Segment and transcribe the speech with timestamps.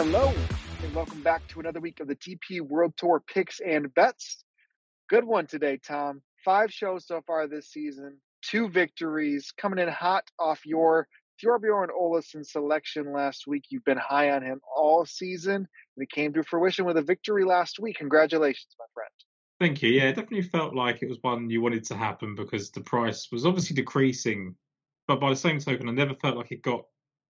[0.00, 0.32] Hello,
[0.84, 4.44] and welcome back to another week of the DP World Tour picks and bets.
[5.08, 6.22] Good one today, Tom.
[6.44, 11.08] Five shows so far this season, two victories, coming in hot off your
[11.44, 13.64] Thorbjorn Olesen selection last week.
[13.70, 15.66] You've been high on him all season, and
[15.96, 17.96] it came to fruition with a victory last week.
[17.96, 19.10] Congratulations, my friend.
[19.58, 19.90] Thank you.
[19.90, 23.32] Yeah, it definitely felt like it was one you wanted to happen because the price
[23.32, 24.54] was obviously decreasing,
[25.08, 26.84] but by the same token, I never felt like it got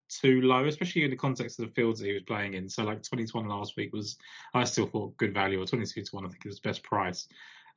[0.09, 2.69] too low, especially in the context of the fields that he was playing in.
[2.69, 4.17] So like 20 to 1 last week was,
[4.53, 7.27] I still thought good value, or 22 to 1, I think it was best price.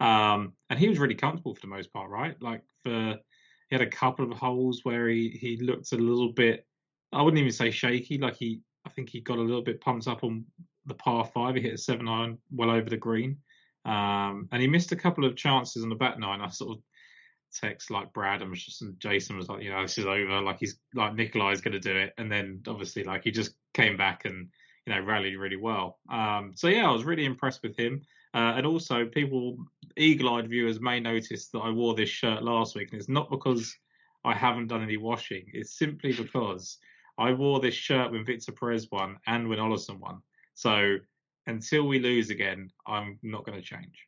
[0.00, 2.40] Um, and he was really comfortable for the most part, right?
[2.40, 3.18] Like for,
[3.68, 6.66] he had a couple of holes where he, he looked a little bit,
[7.12, 10.08] I wouldn't even say shaky, like he, I think he got a little bit pumped
[10.08, 10.44] up on
[10.86, 11.54] the par five.
[11.54, 13.38] He hit a seven iron well over the green.
[13.84, 16.40] Um, and he missed a couple of chances on the back nine.
[16.40, 16.82] I sort of
[17.52, 20.40] text like Brad and, just, and Jason was like, you know, this is over.
[20.40, 23.96] Like he's like Nicolai's going to do it, and then obviously like he just came
[23.96, 24.48] back and
[24.86, 25.98] you know rallied really well.
[26.10, 28.02] Um, so yeah, I was really impressed with him.
[28.32, 29.56] Uh, and also, people,
[29.96, 33.74] eagle-eyed viewers may notice that I wore this shirt last week, and it's not because
[34.24, 35.46] I haven't done any washing.
[35.52, 36.78] It's simply because
[37.18, 40.22] I wore this shirt when Victor Perez won and when Olesen won.
[40.54, 40.98] So
[41.46, 44.06] until we lose again, I'm not going to change.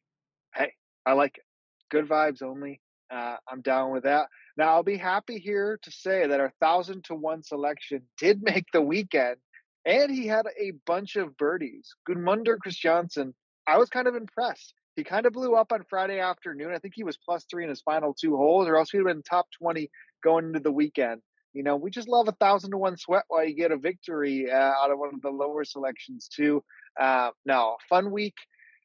[0.54, 0.72] Hey,
[1.04, 1.44] I like it.
[1.90, 2.80] Good vibes only.
[3.12, 4.28] Uh, I'm down with that.
[4.56, 8.66] Now, I'll be happy here to say that our thousand to one selection did make
[8.72, 9.36] the weekend,
[9.84, 11.94] and he had a bunch of birdies.
[12.08, 13.34] Gudmundur Kristjansson,
[13.66, 14.74] I was kind of impressed.
[14.96, 16.72] He kind of blew up on Friday afternoon.
[16.72, 19.06] I think he was plus three in his final two holes, or else he'd have
[19.06, 19.90] been top 20
[20.22, 21.22] going into the weekend.
[21.54, 24.50] You know, we just love a thousand to one sweat while you get a victory
[24.50, 26.64] uh, out of one of the lower selections, too.
[26.98, 28.34] Uh, no, fun week.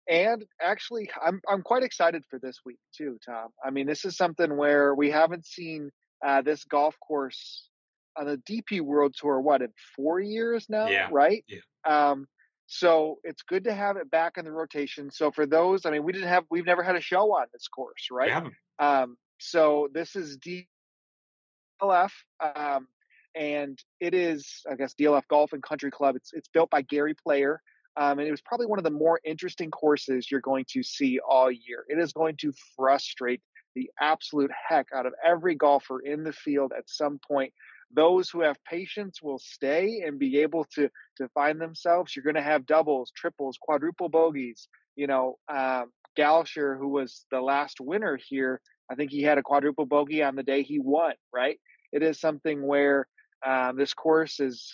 [0.10, 3.50] And actually, I'm I'm quite excited for this week too, Tom.
[3.64, 5.90] I mean, this is something where we haven't seen
[6.26, 7.70] uh, this golf course
[8.18, 11.10] on the DP World Tour what in four years now, yeah.
[11.12, 11.44] right?
[11.48, 11.60] Yeah.
[11.88, 12.28] Um,
[12.68, 15.10] so it's good to have it back in the rotation.
[15.12, 17.68] So for those, I mean, we didn't have, we've never had a show on this
[17.70, 18.44] course, right?
[18.44, 18.50] We.
[18.80, 22.88] Um, so this is DLF, um,
[23.36, 26.16] and it is, I guess, DLF Golf and Country Club.
[26.16, 27.62] It's it's built by Gary Player.
[27.98, 31.20] Um, and it was probably one of the more interesting courses you're going to see
[31.20, 31.84] all year.
[31.90, 33.42] It is going to frustrate
[33.76, 37.54] the absolute heck out of every golfer in the field at some point.
[37.92, 42.16] Those who have patience will stay and be able to to find themselves.
[42.16, 44.68] You're going to have doubles, triples, quadruple bogeys.
[44.96, 48.60] You know, um, who was the last winner here,
[48.92, 51.14] I think he had a quadruple bogey on the day he won.
[51.34, 51.60] Right?
[51.94, 53.08] It is something where
[53.46, 54.74] um, this course is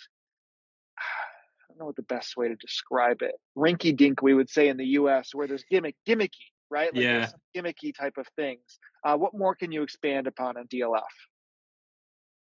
[1.74, 3.34] don't know what the best way to describe it.
[3.56, 6.30] Rinky dink, we would say in the U.S., where there's gimmick, gimmicky,
[6.70, 6.94] right?
[6.94, 7.28] Like yeah.
[7.56, 8.78] gimmicky type of things.
[9.04, 11.02] Uh, what more can you expand upon on DLF?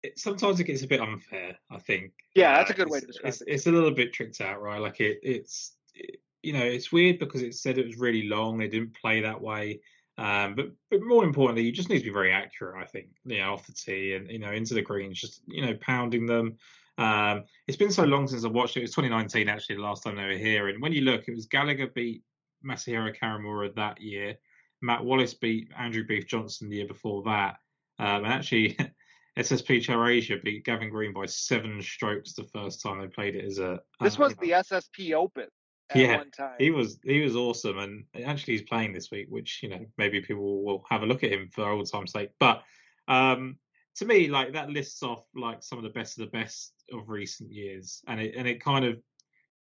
[0.03, 1.57] It, sometimes it gets a bit unfair.
[1.69, 2.12] I think.
[2.35, 3.47] Yeah, that's uh, a good way to describe it's, it.
[3.50, 4.79] It's a little bit tricked out, right?
[4.79, 8.57] Like it, it's, it, you know, it's weird because it said it was really long.
[8.57, 9.81] They didn't play that way.
[10.18, 12.81] Um, but but more importantly, you just need to be very accurate.
[12.81, 15.66] I think you know off the tee and you know into the greens, just you
[15.66, 16.57] know pounding them.
[16.99, 18.81] Um, it's been so long since I watched it.
[18.81, 20.67] It was 2019 actually, the last time they were here.
[20.67, 22.23] And when you look, it was Gallacher beat
[22.65, 24.35] Masahiro Kawamura that year.
[24.81, 27.55] Matt Wallace beat Andrew Beef Johnston the year before that.
[27.99, 28.77] Um, and actually,
[29.38, 33.59] SSP Chawrasia beat Gavin Green by seven strokes the first time they played it as
[33.59, 33.79] a.
[34.01, 35.47] This uh, was the SSP Open.
[35.95, 36.23] yeah,
[36.59, 40.21] he was he was awesome, and actually he's playing this week, which you know maybe
[40.21, 42.31] people will have a look at him for old time's sake.
[42.39, 42.61] But
[43.07, 43.57] um,
[43.97, 47.09] to me, like that lists off like some of the best of the best of
[47.09, 49.00] recent years, and it and it kind of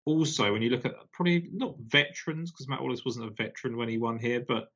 [0.05, 3.89] also when you look at probably not veterans because Matt Wallace wasn't a veteran when
[3.89, 4.69] he won here, but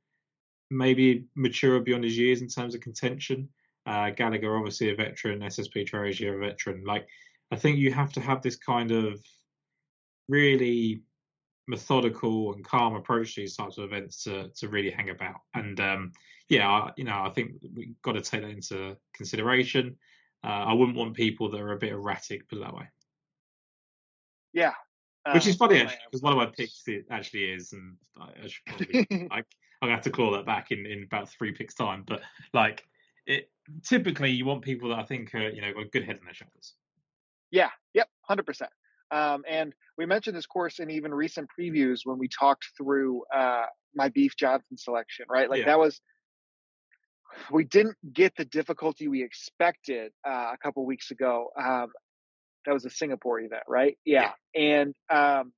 [0.69, 3.49] maybe mature beyond his years in terms of contention.
[3.85, 6.83] Uh, Gallacher obviously a veteran, SSP Chawrasia a veteran.
[6.85, 7.07] Like
[7.51, 9.19] I think you have to have this kind of
[10.27, 11.01] really
[11.67, 15.41] methodical and calm approach to these types of events to to really hang about.
[15.53, 16.11] And um,
[16.49, 19.97] yeah, you know, I think we've got to take that into consideration.
[20.43, 22.87] Uh, I wouldn't want people that are a bit erratic, put it that way.
[24.53, 24.73] Yeah.
[25.33, 28.47] Which is um, funny actually, because one of my picks it actually is, and I,
[28.47, 29.43] should probably I, I'm
[29.81, 32.03] gonna have to claw that back in, in about three picks time.
[32.05, 32.21] But
[32.53, 32.85] like,
[33.25, 33.49] it
[33.83, 36.25] typically you want people that I think are you know got a good head on
[36.25, 36.75] their shoulders.
[37.49, 37.69] Yeah.
[37.95, 38.07] Yep.
[38.21, 38.69] Hundred percent.
[39.11, 43.65] Um, and we mentioned this course in even recent previews when we talked through uh,
[43.93, 45.49] my Beef Johnston selection, right?
[45.49, 45.67] Like yeah.
[45.67, 46.01] that was
[47.51, 51.49] we didn't get the difficulty we expected uh, a couple weeks ago.
[51.57, 51.87] Um,
[52.65, 53.97] that was a Singapore event, right?
[54.05, 54.31] Yeah.
[54.55, 54.81] yeah.
[54.81, 55.53] And, um,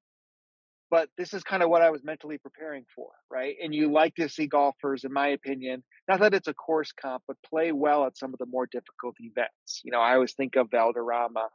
[0.90, 3.56] but this is kind of what I was mentally preparing for, right?
[3.62, 7.24] And you like to see golfers, in my opinion, not that it's a course comp,
[7.28, 9.82] but play well at some of the more difficult events.
[9.84, 11.50] You know, I always think of Valderrama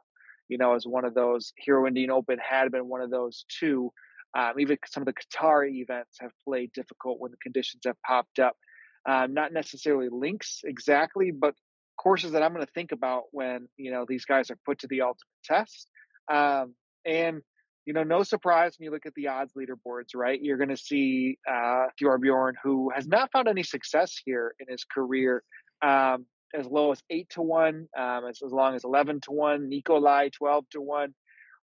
[0.47, 1.53] you know, as one of those.
[1.57, 3.91] Hero Indian Open had been one of those too.
[4.37, 8.39] Um, even some of the Qatar events have played difficult when the conditions have popped
[8.39, 8.55] up.
[9.07, 11.53] Um, not necessarily links exactly, but
[11.97, 14.87] courses that I'm going to think about when you know these guys are put to
[14.87, 15.87] the ultimate test.
[16.31, 16.73] Um,
[17.05, 17.41] and
[17.85, 20.41] you know, no surprise when you look at the odds leaderboards, right?
[20.41, 24.85] You're going to see uh, Thorbjorn, who has not found any success here in his
[24.85, 25.43] career,
[25.81, 29.69] um, as low as eight to one, um, as, as long as eleven to one.
[29.69, 31.13] Nicolai twelve to one,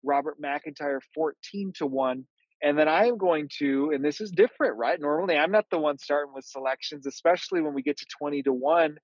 [0.04, 2.26] Robert McIntyre fourteen to one.
[2.62, 5.00] And then I am going to, and this is different, right?
[5.00, 8.54] Normally, I'm not the one starting with selections, especially when we get to 20 to
[8.54, 8.98] 1.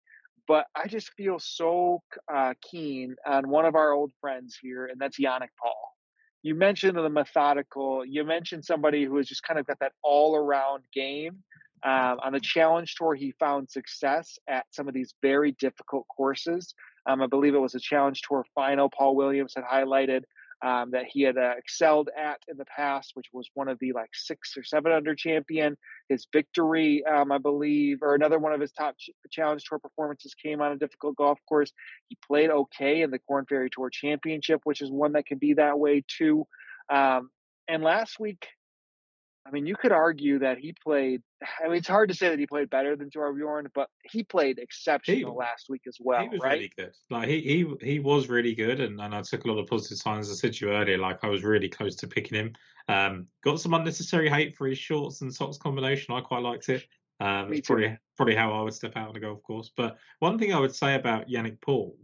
[0.47, 2.01] But I just feel so
[2.33, 5.95] uh, keen on one of our old friends here, and that's Yannik Paul.
[6.43, 10.35] You mentioned the methodical, you mentioned somebody who has just kind of got that all
[10.35, 11.43] around game.
[11.83, 16.73] Um, on the challenge tour, he found success at some of these very difficult courses.
[17.05, 18.89] Um, I believe it was a challenge tour final.
[18.89, 20.23] Paul Williams had highlighted
[20.63, 23.91] um, that he had uh, excelled at in the past, which was one of the
[23.91, 25.77] like six or seven under champion.
[26.09, 30.33] His victory, um, I believe, or another one of his top ch- challenge tour performances
[30.33, 31.71] came on a difficult golf course.
[32.07, 35.53] He played okay in the Corn Ferry Tour Championship, which is one that can be
[35.53, 36.47] that way too.
[36.89, 37.29] Um,
[37.67, 38.47] and last week,
[39.47, 41.21] I mean, you could argue that he played.
[41.63, 44.57] I mean, it's hard to say that he played better than Thorbjorn, but he played
[44.57, 46.23] exceptional he, last week as well.
[46.23, 46.53] He was right?
[46.53, 46.91] really good.
[47.09, 49.97] Like he he he was really good, and, and I took a lot of positive
[49.97, 50.29] signs.
[50.29, 52.53] I said to you earlier, like I was really close to picking him.
[52.87, 56.13] Um, got some unnecessary hate for his shorts and socks combination.
[56.13, 56.83] I quite liked it.
[57.19, 59.71] Um, it's probably probably how I would step out on a golf course.
[59.75, 61.95] But one thing I would say about Yannik Paul,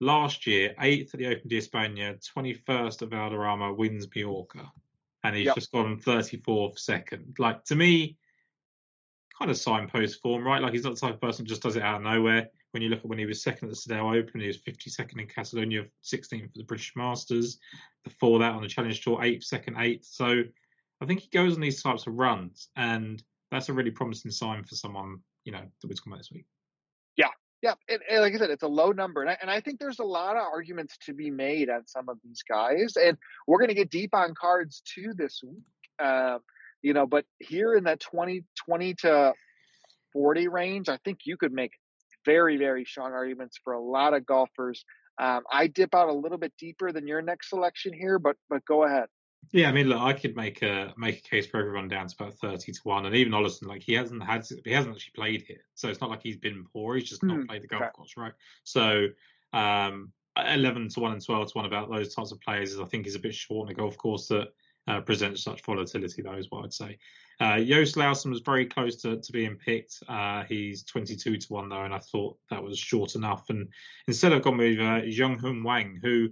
[0.00, 4.70] last year, eighth at the Open de España, twenty first of Valderrama, wins Mallorca
[5.26, 5.56] and he's yep.
[5.56, 7.34] just gone 34th second.
[7.38, 8.16] Like to me,
[9.36, 10.62] kind of signpost form, right?
[10.62, 12.48] Like he's not the type of person who just does it out of nowhere.
[12.70, 15.20] When you look at when he was second at the Soudal Open, he was 52nd
[15.20, 17.58] in Catalonia, 16th for the British Masters.
[18.04, 20.04] Before that, on the Challenge Tour, 8th, second, 8th.
[20.04, 20.42] So
[21.00, 24.62] I think he goes on these types of runs, and that's a really promising sign
[24.62, 26.46] for someone, you know, that we're talking about this week.
[27.62, 29.78] Yeah, and, and, like I said, it's a low number, and I, and I think
[29.78, 33.16] there's a lot of arguments to be made on some of these guys, and
[33.46, 35.64] we're going to get deep on cards too this week.
[35.98, 36.38] Uh,
[36.82, 39.32] you know, but here in that 20, 20 to
[40.12, 41.72] 40 range, I think you could make
[42.26, 44.84] very, very strong arguments for a lot of golfers.
[45.18, 48.64] Um, I dip out a little bit deeper than your next selection here, but but
[48.66, 49.06] go ahead.
[49.52, 52.14] Yeah, I mean, look, I could make a make a case for everyone down to
[52.18, 55.42] about thirty to one, and even Olesen, like he hasn't had, he hasn't actually played
[55.42, 56.96] here, so it's not like he's been poor.
[56.96, 57.90] He's just not mm, played the golf okay.
[57.94, 58.32] course, right?
[58.64, 59.08] So,
[59.52, 62.84] um, eleven to one and twelve to one about those types of players, is I
[62.86, 64.48] think, is a bit short on a golf course that
[64.88, 66.22] uh, presents such volatility.
[66.22, 66.98] Though, is what I'd say.
[67.38, 70.02] Uh, Joost Luiten was very close to, to being picked.
[70.08, 73.50] Uh, he's 22 to 1, though, and I thought that was short enough.
[73.50, 73.68] And
[74.08, 76.30] instead, I've gone with uh, Jung Wang, who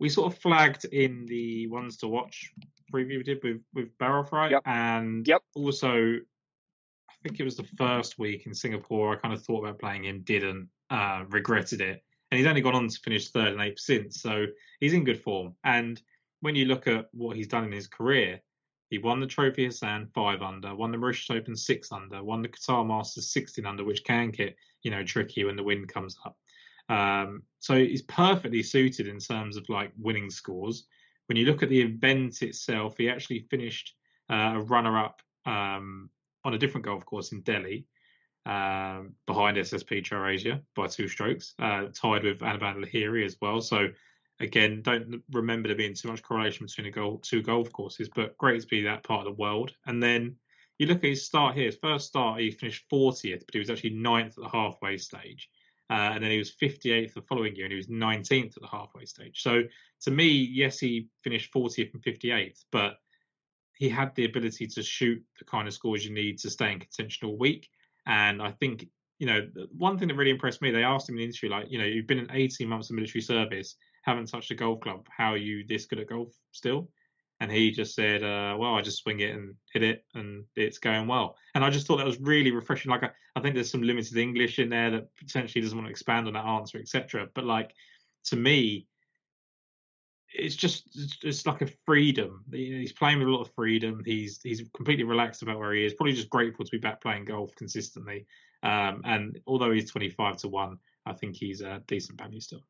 [0.00, 2.52] we sort of flagged in the ones to watch
[2.92, 4.62] preview we did with with Barrelfry, yep.
[4.66, 5.42] and yep.
[5.54, 9.12] also I think it was the first week in Singapore.
[9.12, 12.74] I kind of thought about playing him, didn't, uh, regretted it, and he's only gone
[12.74, 14.46] on to finish third and eighth since, so
[14.80, 15.54] he's in good form.
[15.62, 16.00] And
[16.40, 18.40] when you look at what he's done in his career,
[18.88, 22.48] he won the Trophy Hassan five under, won the Mauritius Open six under, won the
[22.48, 26.36] Qatar Masters sixteen under, which can get you know tricky when the wind comes up.
[26.90, 30.86] Um, so he's perfectly suited in terms of like winning scores.
[31.26, 33.94] When you look at the event itself, he actually finished
[34.28, 36.10] uh, a runner-up um,
[36.44, 37.86] on a different golf course in Delhi,
[38.44, 43.60] um, behind SSP Chawrasia by two strokes, uh, tied with Anirban Lahiri as well.
[43.60, 43.88] So
[44.40, 48.36] again, don't remember there being too much correlation between the goal, two golf courses, but
[48.38, 49.72] great to be that part of the world.
[49.86, 50.34] And then
[50.80, 51.66] you look at his start here.
[51.66, 55.48] His first start, he finished 40th, but he was actually ninth at the halfway stage.
[55.90, 58.68] Uh, and then he was 58th the following year, and he was 19th at the
[58.68, 59.42] halfway stage.
[59.42, 59.62] So
[60.02, 62.98] to me, yes, he finished 40th and 58th, but
[63.76, 66.78] he had the ability to shoot the kind of scores you need to stay in
[66.78, 67.68] contention all week.
[68.06, 68.86] And I think,
[69.18, 71.70] you know, one thing that really impressed me, they asked him in the interview, like,
[71.70, 75.06] you know, you've been in 18 months of military service, haven't touched a golf club.
[75.08, 76.88] How are you this good at golf still?
[77.40, 80.78] And he just said, uh, "Well, I just swing it and hit it, and it's
[80.78, 82.90] going well." And I just thought that was really refreshing.
[82.90, 85.90] Like, I, I think there's some limited English in there that potentially doesn't want to
[85.90, 87.28] expand on that answer, etc.
[87.34, 87.72] But like,
[88.26, 88.86] to me,
[90.32, 92.44] it's just it's like a freedom.
[92.52, 94.02] He's playing with a lot of freedom.
[94.04, 95.94] He's he's completely relaxed about where he is.
[95.94, 98.26] Probably just grateful to be back playing golf consistently.
[98.62, 102.60] Um, and although he's 25 to one, I think he's a decent value still.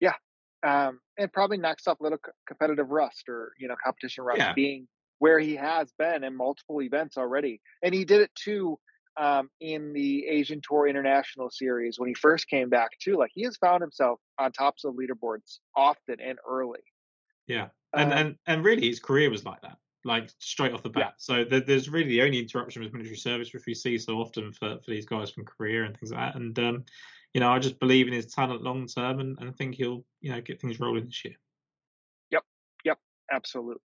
[0.00, 0.14] Yeah,
[0.66, 4.52] um, and probably knocks off a little competitive rust or you know competition rust, yeah.
[4.54, 4.88] being
[5.18, 8.78] where he has been in multiple events already, and he did it too.
[9.18, 13.16] um, in the Asian Tour International Series when he first came back too.
[13.16, 16.80] Like he has found himself on tops of leaderboards often and early.
[17.46, 20.90] Yeah, and um, and and really his career was like that, like straight off the
[20.90, 21.02] bat.
[21.02, 21.10] Yeah.
[21.18, 24.52] So the, there's really the only interruption with military service, which we see so often
[24.52, 26.40] for for these guys from korea and things like that.
[26.40, 26.84] And um,
[27.34, 30.32] you know, I just believe in his talent long term, and, and think he'll you
[30.32, 31.34] know get things rolling this year.
[32.30, 32.42] Yep,
[32.84, 32.98] yep,
[33.30, 33.82] absolutely.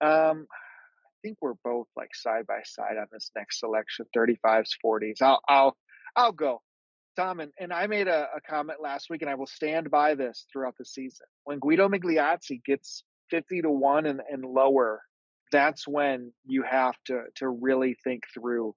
[0.00, 5.22] Um, I think we're both like side by side on this next selection, 35s, 40s.
[5.22, 5.76] I'll I'll
[6.16, 6.62] I'll go.
[7.16, 10.16] Tom, and, and I made a, a comment last week, and I will stand by
[10.16, 11.26] this throughout the season.
[11.44, 15.00] When Guido Migliozzi gets 50 to 1 and, and lower,
[15.52, 18.74] that's when you have to to really think through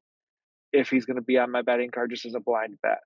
[0.72, 3.00] if he's going to be on my betting card just as a blind bet.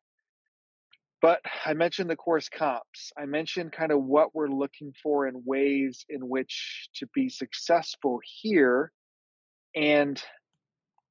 [1.21, 3.11] But I mentioned the course comps.
[3.17, 8.19] I mentioned kind of what we're looking for in ways in which to be successful
[8.41, 8.91] here.
[9.75, 10.21] And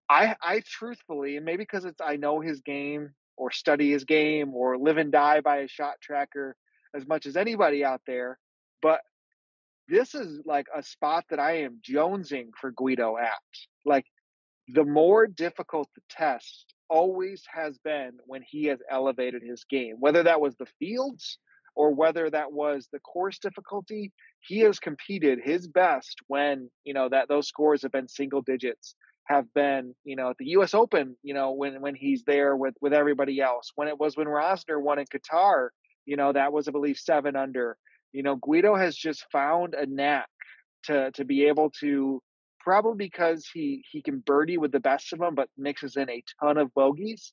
[0.09, 4.53] I, I truthfully, and maybe because it's I know his game or study his game
[4.53, 6.57] or live and die by a shot tracker
[6.95, 8.37] as much as anybody out there,
[8.83, 9.01] but
[9.89, 13.39] this is like a spot that I am jonesing for Guido at.
[13.85, 14.07] Like
[14.69, 20.25] the more difficult the test always has been when he has elevated his game, whether
[20.25, 21.39] that was the fields
[21.77, 27.09] or whether that was the course difficulty he has competed his best when you know
[27.09, 28.95] that those scores have been single digits
[29.25, 32.75] have been you know at the US Open you know when when he's there with
[32.81, 33.71] with everybody else.
[33.77, 35.69] When it was when Rozner won in Qatar
[36.07, 37.77] you know that was I believe 7 under.
[38.13, 40.29] You know Guido has just found a knack
[40.85, 42.21] to to be able to
[42.61, 46.23] probably because he he can birdie with the best of them but mixes in a
[46.41, 47.33] ton of bogeys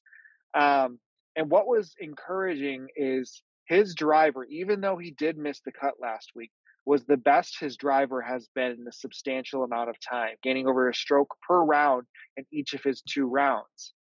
[0.57, 0.99] um
[1.35, 6.31] and what was encouraging is his driver even though he did miss the cut last
[6.35, 6.51] week
[6.87, 10.89] was the best his driver has been in a substantial amount of time, gaining over
[10.89, 12.07] a stroke per round
[12.37, 13.93] in each of his two rounds.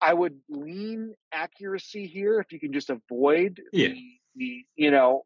[0.00, 3.88] I would lean accuracy here if you can just avoid yeah.
[3.88, 4.04] the,
[4.36, 5.22] the, you know,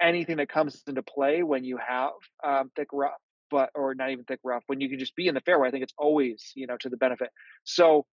[0.00, 3.12] anything that comes into play when you have um, thick rough,
[3.50, 4.64] but or not even thick rough.
[4.66, 6.88] When you can just be in the fairway, I think it's always you know to
[6.88, 7.30] the benefit.
[7.64, 8.06] So.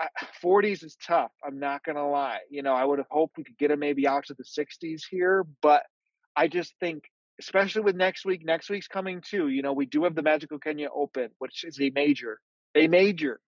[0.00, 0.06] Uh,
[0.42, 1.30] 40s is tough.
[1.46, 2.40] I'm not gonna lie.
[2.50, 5.02] You know, I would have hoped we could get him maybe out to the 60s
[5.08, 5.84] here, but
[6.36, 7.04] I just think,
[7.40, 9.48] especially with next week, next week's coming too.
[9.48, 12.40] You know, we do have the Magical Kenya Open, which is a major,
[12.74, 13.38] a major.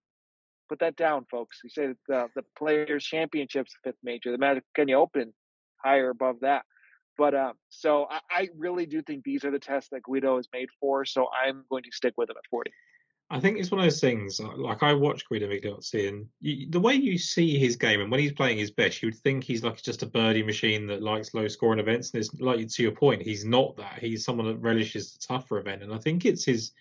[0.68, 1.58] Put that down, folks.
[1.62, 5.32] You say the the Players Championships fifth major, the Magical Kenya Open,
[5.84, 6.62] higher above that.
[7.18, 10.48] But um, so I, I really do think these are the tests that Guido is
[10.52, 11.04] made for.
[11.04, 12.70] So I'm going to stick with him at 40.
[13.28, 14.38] I think it's one of those things.
[14.38, 18.10] Uh, like I watch Guido Migliozzi, and you, the way you see his game, and
[18.10, 21.02] when he's playing his best, you would think he's like just a birdie machine that
[21.02, 22.12] likes low scoring events.
[22.12, 23.98] And it's like to your point, he's not that.
[23.98, 26.72] He's someone that relishes the tougher event, and I think it's his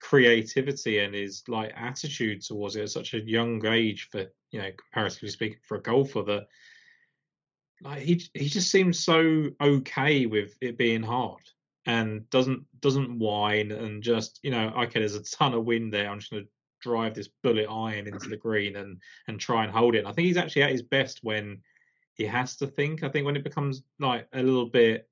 [0.00, 4.70] creativity and his like attitude towards it at such a young age for you know
[4.76, 6.46] comparatively speaking for a golfer that
[7.82, 11.42] like he he just seems so okay with it being hard
[11.86, 16.08] and doesn't doesn't whine and just you know okay there's a ton of wind there.
[16.08, 16.50] I'm just going to
[16.82, 20.00] drive this bullet iron into the green and and try and hold it.
[20.00, 21.60] And i think he's actually at his best when
[22.14, 23.02] he has to think.
[23.02, 25.08] I think when it becomes like a little bit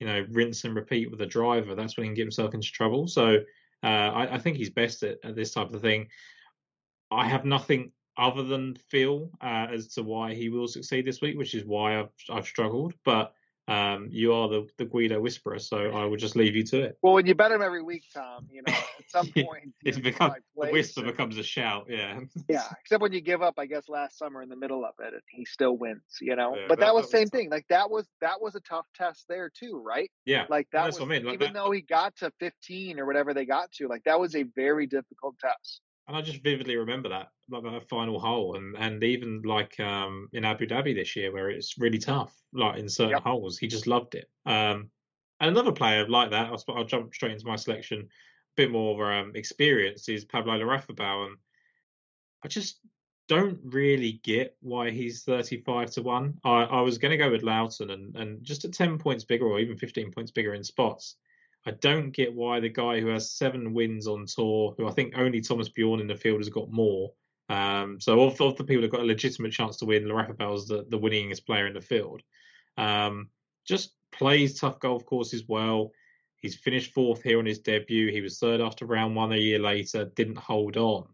[0.00, 2.70] you know rinse and repeat with the driver that's when he can get himself into
[2.70, 3.08] trouble.
[3.08, 3.38] So
[3.82, 6.08] uh, I, I, think he's best at, at, this type of thing.
[7.10, 11.36] I have nothing other than feel uh, as to why he will succeed this week
[11.36, 13.32] which is why i've i've struggled but
[13.68, 16.98] um, you are the, the Guido whisperer, so I will just leave you to it.
[17.02, 20.34] Well, when you bet him every week, Tom, you know, at some point, it's become
[20.56, 21.86] the whisper and, becomes a shout.
[21.88, 22.20] Yeah.
[22.48, 22.62] yeah.
[22.80, 25.22] Except when you give up, I guess last summer in the middle of it, and
[25.28, 26.00] he still wins.
[26.20, 27.50] You know, yeah, but that, that was the same thing.
[27.50, 30.10] Like that was that was a tough test there too, right?
[30.24, 30.44] Yeah.
[30.48, 31.24] Like that That's was I mean.
[31.24, 34.20] like even that, though he got to 15 or whatever they got to, like that
[34.20, 38.56] was a very difficult test and I just vividly remember that, like that final hole,
[38.56, 42.78] and and even like um, in Abu Dhabi this year, where it's really tough, like
[42.78, 43.22] in certain yep.
[43.22, 44.28] holes, he just loved it.
[44.44, 44.90] Um,
[45.40, 48.04] and another player like that, I'll, I'll, jump straight into my selection, a
[48.56, 51.36] bit more um, experience is Pablo Larrazábal, and
[52.42, 52.80] I just
[53.28, 56.38] don't really get why he's 35 to 1.
[56.44, 59.46] I, I was going to go with Loughton and, and just at 10 points bigger
[59.46, 61.16] or even 15 points bigger in spots.
[61.66, 65.14] I don't get why the guy who has seven wins on tour, who I think
[65.16, 67.12] only Thomas Bjorn in the field has got more.
[67.48, 70.86] Um, so of, of the people who've got a legitimate chance to win, Larrazábal's the,
[70.88, 72.22] the winningest player in the field.
[72.78, 73.30] Um,
[73.66, 75.90] just plays tough golf courses well.
[76.36, 78.12] He's finished fourth here on his debut.
[78.12, 80.04] He was third after round one a year later.
[80.14, 81.06] Didn't hold on.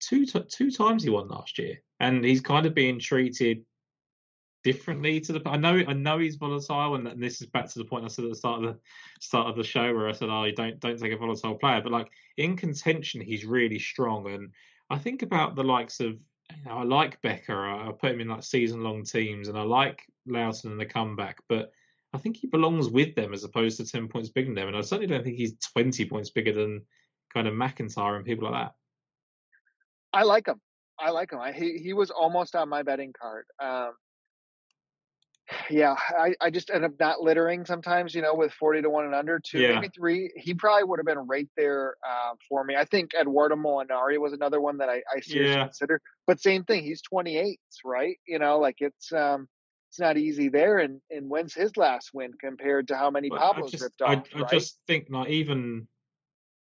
[0.00, 3.64] Two t- two times he won last year, and he's kind of being treated
[4.62, 5.42] differently to the.
[5.46, 8.24] I know I know he's volatile, and, this is back to the point I said
[8.24, 8.80] at the start of the
[9.20, 11.92] start of the show where I said, "Oh, don't don't take a volatile player," but
[11.92, 14.50] like in contention, he's really strong, and
[14.90, 16.18] I think about the likes of
[16.50, 17.64] you know, I like Becker.
[17.64, 20.86] I, I put him in like season long teams, and I like Loughton and the
[20.86, 21.72] comeback, but
[22.12, 24.68] I think he belongs with them as opposed to ten points bigger than them.
[24.68, 26.82] And I certainly don't think he's twenty points bigger than
[27.32, 28.74] kind of McIntyre and people like that.
[30.12, 30.60] I like him.
[30.98, 31.40] I like him.
[31.40, 33.46] I, he he was almost on my betting card.
[33.58, 33.92] Um,
[35.70, 39.06] yeah, I, I just end up not littering sometimes, you know, with 40 to 1
[39.06, 39.74] and under, two, yeah.
[39.74, 40.32] maybe three.
[40.36, 42.76] He probably would have been right there uh, for me.
[42.76, 45.64] I think Eduardo Molinari was another one that I, I seriously yeah.
[45.64, 46.00] consider.
[46.26, 48.16] But same thing, he's 28, right?
[48.26, 49.48] You know, like it's um
[49.90, 50.78] it's not easy there.
[50.78, 54.24] And and when's his last win compared to how many but Pablo's just, ripped off?
[54.34, 55.86] I, I just think not even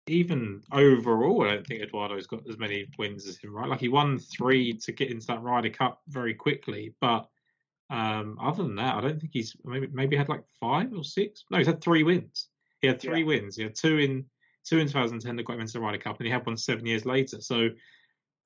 [0.07, 3.69] even overall, I don't think Eduardo's got as many wins as him, right?
[3.69, 7.27] Like he won three to get into that Ryder Cup very quickly, but
[7.91, 11.43] um, other than that, I don't think he's maybe maybe had like five or six.
[11.51, 12.47] No, he's had three wins.
[12.79, 13.25] He had three yeah.
[13.25, 13.57] wins.
[13.57, 14.25] He had two in
[14.63, 16.85] two in 2010 that got him into the Ryder Cup, and he had one seven
[16.85, 17.41] years later.
[17.41, 17.69] So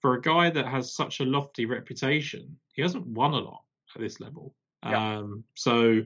[0.02, 3.62] for a guy that has such a lofty reputation, he hasn't won a lot
[3.94, 4.56] at this level.
[4.84, 5.18] Yeah.
[5.18, 6.02] Um, so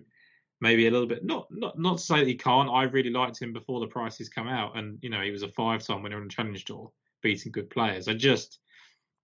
[0.59, 2.69] maybe a little bit not not not to say that he can't.
[2.69, 5.49] I really liked him before the prices come out, and you know he was a
[5.49, 6.91] five time winner on the Challenge Tour,
[7.23, 8.09] beating good players.
[8.09, 8.59] I just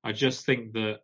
[0.05, 1.01] I just think that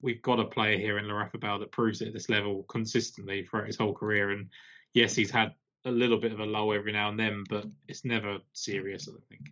[0.00, 3.66] we've got a player here in Larrazábal that proves it at this level consistently throughout
[3.66, 4.30] his whole career.
[4.30, 4.48] And
[4.94, 8.04] yes, he's had a little bit of a low every now and then, but it's
[8.04, 9.50] never serious, I think.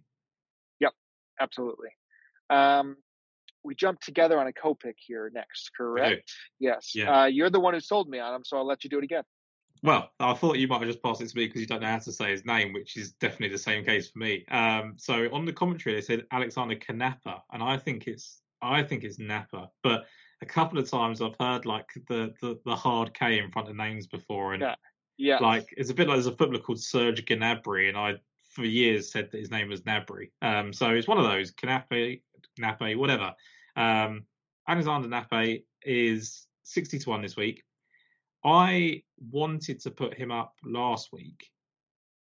[0.80, 0.92] Yep,
[1.40, 1.88] absolutely.
[2.50, 2.96] Um,
[3.62, 6.30] we jump together on a co-pick here next, correct?
[6.58, 6.92] Yes.
[6.94, 7.22] Yeah.
[7.22, 9.04] Uh, you're the one who sold me on him, so I'll let you do it
[9.04, 9.22] again.
[9.82, 11.88] Well, I thought you might have just passed it to me because you don't know
[11.88, 14.44] how to say his name, which is definitely the same case for me.
[14.50, 19.04] Um, so on the commentary, they said Alexander Canappa, and I think it's I think
[19.04, 20.06] it's Napa, but
[20.44, 23.76] a couple of times I've heard like the, the, the hard K in front of
[23.76, 24.74] names before, and yeah,
[25.16, 28.14] yeah, like it's a bit like there's a footballer called Serge Gnabry, and I
[28.50, 30.30] for years said that his name was Nabry.
[30.42, 32.20] Um, so it's one of those Knappe,
[32.60, 33.32] Nappe, whatever.
[33.74, 34.24] Um,
[34.68, 37.64] Alexander Nappe is 60 to one this week.
[38.44, 41.50] I wanted to put him up last week.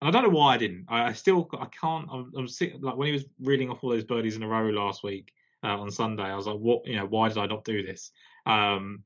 [0.01, 0.85] And I don't know why I didn't.
[0.89, 2.07] I, I still I can't.
[2.11, 4.69] I'm, I'm sick, like when he was reading off all those birdies in a row
[4.69, 5.31] last week
[5.67, 6.23] uh, on Sunday.
[6.23, 8.11] I was like, what, you know, why did I not do this?
[8.45, 9.03] Um,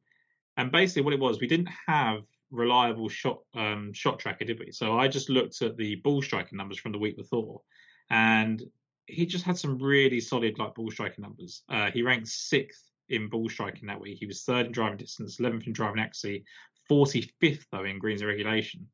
[0.58, 2.22] and basically, what it was, we didn't have
[2.52, 4.72] reliable shot um, shot tracker, did we?
[4.72, 7.62] So I just looked at the ball striking numbers from the week before,
[8.10, 8.62] and
[9.08, 11.64] he just had some really solid like ball striking numbers.
[11.70, 14.18] Uh, he ranked sixth in ball striking that week.
[14.20, 16.46] He was third in driving distance, 11th in driving accuracy,
[16.90, 18.88] 45th though in greens regulation.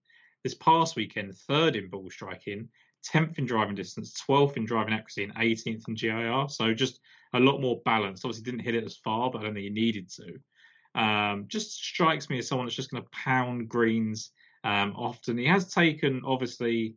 [0.44, 2.70] This past weekend, third in ball striking,
[3.12, 6.48] 10th in driving distance, 12th in driving accuracy, and 18th in GIR.
[6.50, 7.00] So just
[7.34, 8.26] a lot more balanced.
[8.26, 11.00] Obviously, didn't hit it as far, but I don't think he needed to.
[11.00, 14.32] Um, just strikes me as someone that's just going to pound greens
[14.64, 15.38] um, often.
[15.38, 16.96] He has taken, obviously,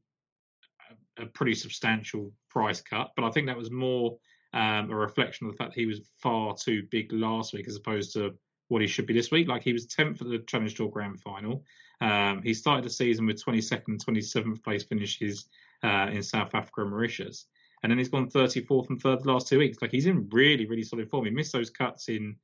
[1.18, 4.16] a, a, pretty substantial price cut, but I think that was more
[4.54, 7.76] um, a reflection of the fact that he was far too big last week as
[7.76, 8.34] opposed to
[8.68, 9.48] what he should be this week.
[9.48, 11.64] Like he was 10th for the Challenge Tour Grand Final.
[12.00, 15.48] Um, he started the season with 22nd and 27th place finishes
[15.82, 17.46] uh, in South Africa and Mauritius.
[17.82, 19.78] And then he's gone 34th and third the last two weeks.
[19.80, 21.24] Like he's in really, really solid form.
[21.24, 22.36] He missed those cuts in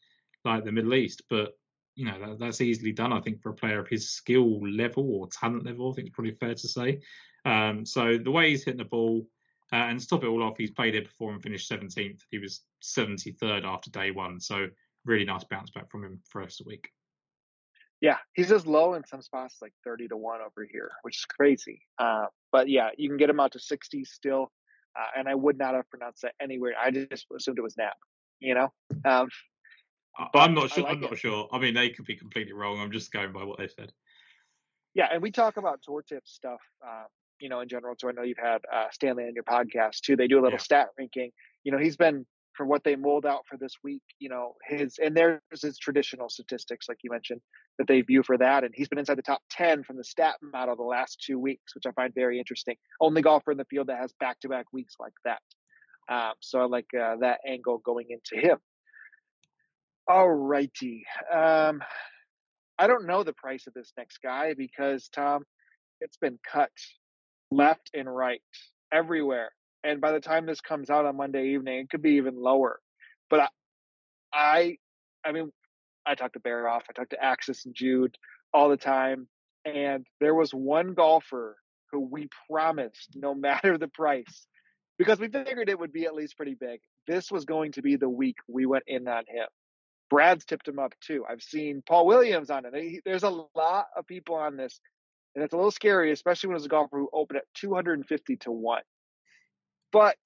[0.45, 1.59] like the Middle East, but
[1.95, 3.13] you know that, that's easily done.
[3.13, 6.15] I think for a player of his skill level or talent level, I think it's
[6.15, 7.01] probably fair to say.
[7.45, 9.27] Um, so the way he's hitting the ball,
[9.73, 12.21] uh, and to top it all off, he's played it before and finished 17th.
[12.31, 14.69] He was 73rd after day one, so
[15.05, 16.91] really nice bounce back from him for us a week.
[18.01, 21.25] Yeah, he's as low in some spots like 30 to 1 over here, which is
[21.25, 21.81] crazy.
[21.99, 24.53] Uh, but yeah, you can get him out to 60 still.
[24.99, 26.73] Uh, and I would not have pronounced that anywhere.
[26.81, 27.95] I just assumed it was Nap,
[28.41, 28.73] you know?
[29.05, 29.29] Um,
[30.33, 30.85] but I'm not sure.
[30.85, 31.19] Like I'm not it.
[31.19, 31.49] sure.
[31.53, 32.81] I mean, they could be completely wrong.
[32.81, 33.93] I'm just going by what they said.
[34.95, 37.05] Yeah, and we talk about tour tip stuff, uh,
[37.39, 37.95] you know, in general.
[37.99, 40.17] So I know you've had uh, Stanley on your podcast too.
[40.17, 40.63] They do a little yeah.
[40.63, 41.33] stat ranking.
[41.65, 42.25] You know, he's been
[42.57, 46.29] for what they mold out for this week, you know, his and there's his traditional
[46.29, 47.41] statistics, like you mentioned,
[47.79, 48.65] that they view for that.
[48.65, 51.75] And he's been inside the top 10 from the stat model the last two weeks,
[51.75, 52.77] which I find very interesting.
[53.01, 55.41] Only golfer in the field that has back to back weeks like that.
[56.09, 58.59] Um, so I like uh, that angle going into him.
[60.09, 61.05] All righty.
[61.33, 61.83] Um,
[62.79, 65.45] I don't know the price of this next guy because, Tom,
[66.01, 66.71] it's been cut
[67.51, 68.43] left and right
[68.93, 69.51] everywhere
[69.87, 72.81] and by the time this comes out on Monday evening, it could be even lower.
[73.31, 73.49] But I,
[74.35, 74.77] I,
[75.25, 75.53] I mean,
[76.05, 78.17] I talk to Bear Off, I talk to Axis and Jude
[78.53, 79.29] all the time,
[79.65, 81.57] and there was one golfer
[81.93, 84.47] who we promised, no matter the price,
[84.99, 86.81] because we figured it would be at least pretty big.
[87.07, 89.47] This was going to be the week we went in on him.
[90.11, 91.25] Brad's tipped him up too.
[91.29, 93.03] I've seen Paul Williams on it.
[93.05, 94.81] There's a lot of people on this,
[95.35, 98.51] and it's a little scary, especially when it's a golfer who opened at 250 to
[98.51, 98.83] one.
[99.93, 100.17] But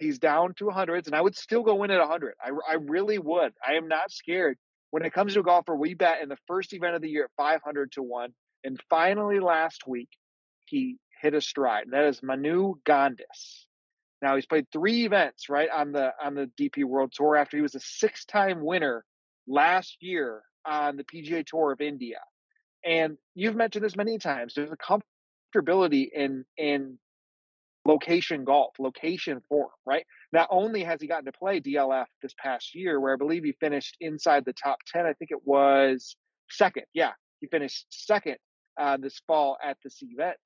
[0.00, 2.34] He's down to hundreds, and I would still go in at 100.
[2.42, 3.52] I, I really would.
[3.64, 4.56] I am not scared.
[4.90, 7.24] When it comes to a golfer, we bet in the first event of the year
[7.24, 8.32] at 500 to 1.
[8.64, 10.08] And finally, last week,
[10.64, 11.84] he hit a stride.
[11.90, 13.66] That is Manu Gandas.
[14.22, 17.62] Now he's played three events right on the on the DP World Tour after he
[17.62, 19.04] was a six-time winner
[19.46, 22.20] last year on the PGA Tour of India.
[22.84, 24.54] And you've mentioned this many times.
[24.54, 26.98] There's a comfortability in in
[27.86, 30.04] location golf, location form, right?
[30.32, 33.52] Not only has he gotten to play DLF this past year, where I believe he
[33.60, 36.16] finished inside the top 10, I think it was
[36.50, 36.84] second.
[36.94, 38.36] Yeah, he finished second
[38.78, 40.38] uh, this fall at this event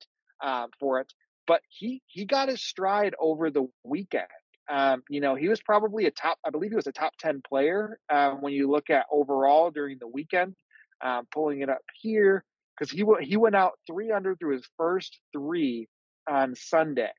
[0.43, 1.11] um, for it.
[1.47, 4.25] But he he got his stride over the weekend.
[4.67, 7.41] Um, you know, he was probably a top, I believe he was a top 10
[7.47, 10.55] player um, when you look at overall during the weekend.
[11.03, 12.43] Um, pulling it up here
[12.75, 15.87] because he he went out three under through his first three
[16.27, 17.11] on Sunday.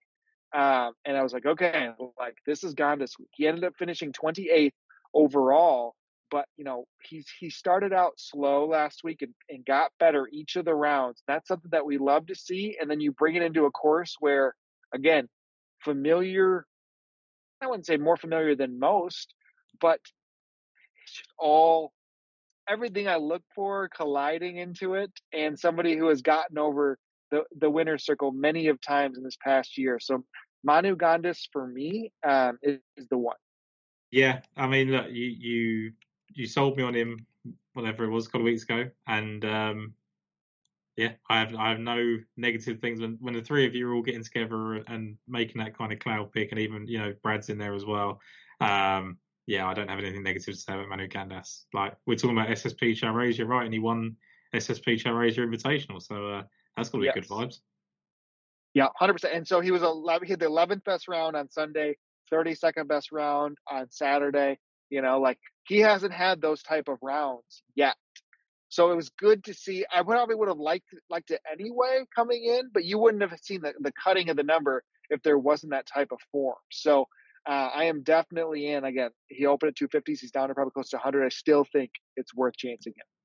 [0.57, 3.29] Um, and I was like, okay, like this is gone this week.
[3.33, 4.73] He ended up finishing 28th
[5.13, 5.95] overall,
[6.31, 10.57] but you know, he's he started out slow last week and, and got better each
[10.57, 11.23] of the rounds.
[11.29, 12.79] That's something that we love to see.
[12.81, 14.55] And then you bring it into a course where,
[14.95, 15.29] again,
[15.85, 16.65] familiar.
[17.61, 19.35] I wouldn't say more familiar than most,
[19.79, 20.01] but
[21.03, 21.93] it's just all
[22.67, 26.97] everything I look for colliding into it, and somebody who has gotten over
[27.31, 29.99] the the winner's circle many of times in this past year.
[30.01, 30.25] So
[30.67, 33.37] Manu Gandas for me um, is, is, the one.
[34.11, 35.93] Yeah, I mean, look, you you
[36.35, 37.25] you sold me on him
[37.73, 39.95] whatever it was a couple of weeks ago, and um,
[40.97, 43.95] yeah, I have I have no negative things when when the three of you are
[43.95, 47.49] all getting together and making that kind of cloud pick, and even you know Brad's
[47.49, 48.21] in there as well.
[48.61, 51.63] Um, yeah, I don't have anything negative to say about Manu Gandas.
[51.73, 53.65] Like we're talking about SSP Chawrasia, right?
[53.65, 54.17] And he won
[54.53, 56.43] SSP Chawrasia Invitational, so uh,
[56.77, 57.15] that's to be yes.
[57.15, 57.61] good vibes.
[58.77, 59.35] Yeah, hundred percent.
[59.35, 61.97] And so he was 11, he had the eleventh best round on Sunday,
[62.29, 64.59] thirty second best round on Saturday.
[64.91, 67.95] You know, like he hasn't had those type of rounds yet.
[68.69, 69.87] So it was good to see.
[69.95, 73.63] I probably would have liked liked it anyway coming in, but you wouldn't have seen
[73.63, 76.57] the, the cutting of the number if there wasn't that type of form.
[76.71, 77.07] So
[77.49, 78.85] uh, I am definitely in.
[78.85, 80.19] Again, he opened at 250s.
[80.21, 81.25] He's down to probably close to 100.
[81.25, 83.16] I still think it's worth chancing him.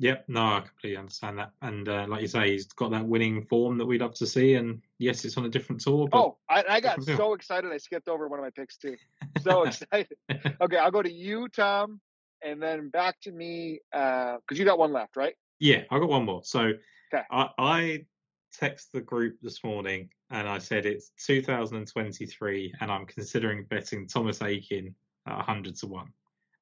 [0.00, 1.50] Yep, no, I completely understand that.
[1.60, 4.54] And uh, like you say, he's got that winning form that we'd love to see.
[4.54, 6.08] And yes, it's on a different tour.
[6.12, 8.96] oh, I, I got so excited I skipped over one of my picks too.
[9.42, 10.16] So excited.
[10.60, 12.00] okay, I'll go to you, Tom,
[12.42, 15.34] and then back to me because uh, you got one left, right?
[15.60, 16.42] Yeah, I got one more.
[16.44, 16.72] So
[17.12, 17.24] okay.
[17.30, 18.04] I, I
[18.52, 24.42] text the group this morning and I said it's 2023 and I'm considering betting Thomas
[24.42, 24.94] Aiken
[25.26, 26.08] at 100 to 1.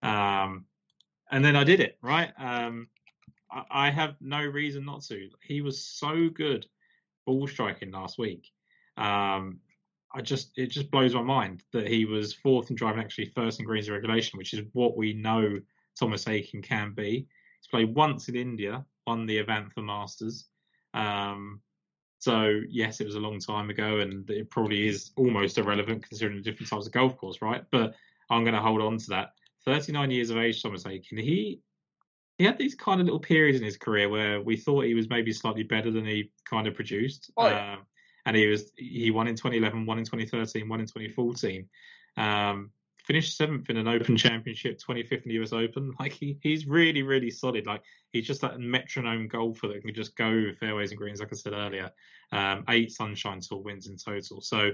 [0.03, 0.65] Um,
[1.31, 2.33] and then I did it, right?
[2.39, 2.89] Um,
[3.51, 5.29] I, have no reason not to.
[5.43, 6.67] He was so good
[7.27, 8.51] ball striking last week.
[8.97, 9.61] Um,
[10.15, 13.61] I just it just blows my mind that he was fourth in driving, actually first
[13.61, 15.61] in greens regulation, which is what we know
[15.99, 17.27] Thomas Aiken can be.
[17.61, 20.47] He's played once in India, won the Avantha Masters.
[20.95, 21.61] Um,
[22.19, 26.39] so yes, it was a long time ago, and it probably is almost irrelevant considering
[26.39, 27.65] the different types of golf course, right?
[27.71, 27.95] But
[28.31, 29.33] I'm going to hold on to that.
[29.65, 31.19] 39 years of age, Thomas Aiken.
[31.19, 31.61] He
[32.39, 35.09] he had these kind of little periods in his career where we thought he was
[35.09, 37.31] maybe slightly better than he kind of produced.
[37.37, 37.75] Oh, yeah.
[37.75, 37.87] um,
[38.27, 41.69] and he was he won in 2011, won in 2013, won in 2014.
[42.17, 42.71] Um,
[43.05, 45.93] finished seventh in an Open Championship, 25th in the US Open.
[46.01, 47.67] Like he, he's really, really solid.
[47.67, 51.37] Like he's just that metronome golfer that can just go fairways and greens, like I
[51.37, 51.91] said earlier.
[52.33, 54.41] Um, eight Sunshine Tour wins in total.
[54.41, 54.73] So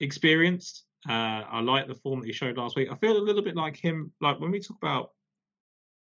[0.00, 0.84] experienced.
[1.08, 2.88] Uh, I like the form that he showed last week.
[2.90, 4.12] I feel a little bit like him.
[4.20, 5.10] Like when we talk about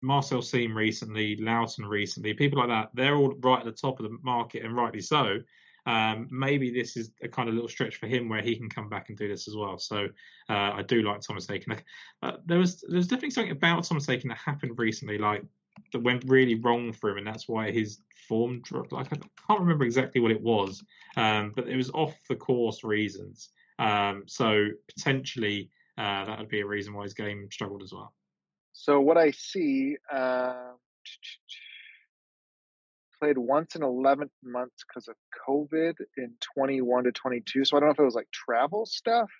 [0.02, 4.04] Marcel Siem recently, Loughton recently, people like that, they're all right at the top of
[4.04, 5.38] the market and rightly so.
[5.87, 8.88] Um, maybe this is a kind of little stretch for him where he can come
[8.88, 9.78] back and do this as well.
[9.78, 10.09] So
[10.50, 11.76] uh, I do like Thomas Aiken.
[12.22, 15.44] Uh, there was there's definitely something about Thomas Aiken that happened recently, like
[15.92, 18.92] that went really wrong for him, and that's why his form dropped.
[18.92, 20.82] Like I can't remember exactly what it was,
[21.16, 23.50] um, but it was off the course reasons.
[23.78, 28.12] Um, so potentially uh, that would be a reason why his game struggled as well.
[28.78, 30.72] So what I see, uh,
[33.18, 35.16] played once in 11 months because of
[35.48, 37.64] COVID in 21 to 22.
[37.64, 39.30] So I don't know if it was like travel stuff.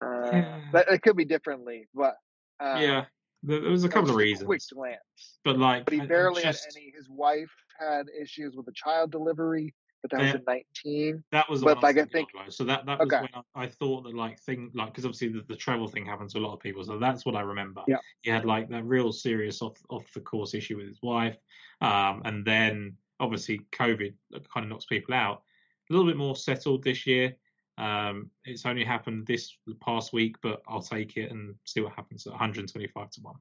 [0.00, 0.60] Uh, yeah.
[0.72, 2.14] that, it could be differently, but
[2.60, 3.04] uh, yeah,
[3.42, 4.46] there, was a couple of reasons.
[4.46, 5.00] Quick glance,
[5.44, 6.66] but like, but he barely just...
[6.66, 6.92] had any.
[6.96, 11.24] His wife had issues with a child delivery but that was in 19.
[11.32, 13.20] That but like I think so that that was okay.
[13.20, 16.32] when I, I, thought that like thing like because obviously the, the, travel thing happens
[16.32, 17.82] to a lot of people, so that's what I remember.
[17.88, 21.36] Yeah, he had like that real serious off off the course issue with his wife,
[21.80, 25.42] um, and then obviously COVID kind of knocks people out.
[25.90, 27.34] A little bit more settled this year.
[27.78, 32.26] Um, it's only happened this past week, but I'll take it and see what happens
[32.26, 33.36] at 125 to one.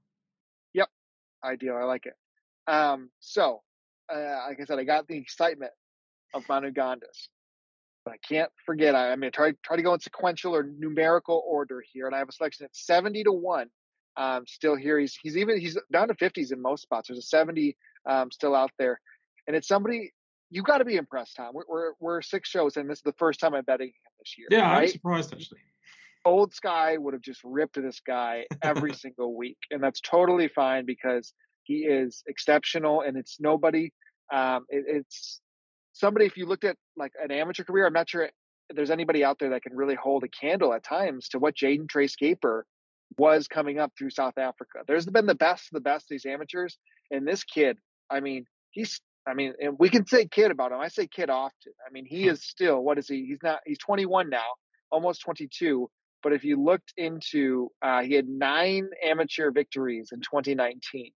[0.73, 0.89] Yep,
[1.43, 1.75] ideal.
[1.75, 2.13] I like it.
[2.71, 3.61] Um, so,
[4.13, 5.71] uh, like I said, I got the excitement
[6.33, 7.29] of Manu Gandas.
[8.05, 8.95] But I can't forget.
[8.95, 12.15] I, I'm going to try try to go in sequential or numerical order here, and
[12.15, 13.67] I have a selection at 70 to one.
[14.15, 17.09] Um, still here, he's he's even he's down to 50s in most spots.
[17.09, 17.77] There's a 70
[18.09, 18.99] um, still out there,
[19.45, 20.13] and it's somebody
[20.49, 21.51] you got to be impressed, Tom.
[21.53, 24.37] We're, we're, we're six shows, and this is the first time I'm betting him this
[24.37, 24.47] year.
[24.49, 24.83] Yeah, right?
[24.83, 25.59] I'm surprised actually.
[26.25, 30.85] Old Sky would have just ripped this guy every single week, and that's totally fine
[30.85, 33.91] because he is exceptional, and it's nobody.
[34.33, 35.41] Um, it, it's
[35.99, 36.25] somebody.
[36.25, 38.29] If you looked at like an amateur career, I'm not sure
[38.73, 41.87] there's anybody out there that can really hold a candle at times to what Jayden
[41.87, 42.63] Trey Schaper
[43.17, 44.79] was coming up through South Africa.
[44.87, 46.77] There's been the best of the best of these amateurs,
[47.09, 47.77] and this kid,
[48.09, 50.79] I mean, he's I mean, and we can say kid about him.
[50.79, 51.73] I say kid often.
[51.85, 53.25] I mean, he is still what is he?
[53.25, 53.59] He's not.
[53.65, 54.45] He's 21 now,
[54.89, 55.89] almost 22.
[56.23, 61.11] But if you looked into, uh, he had nine amateur victories in 2019.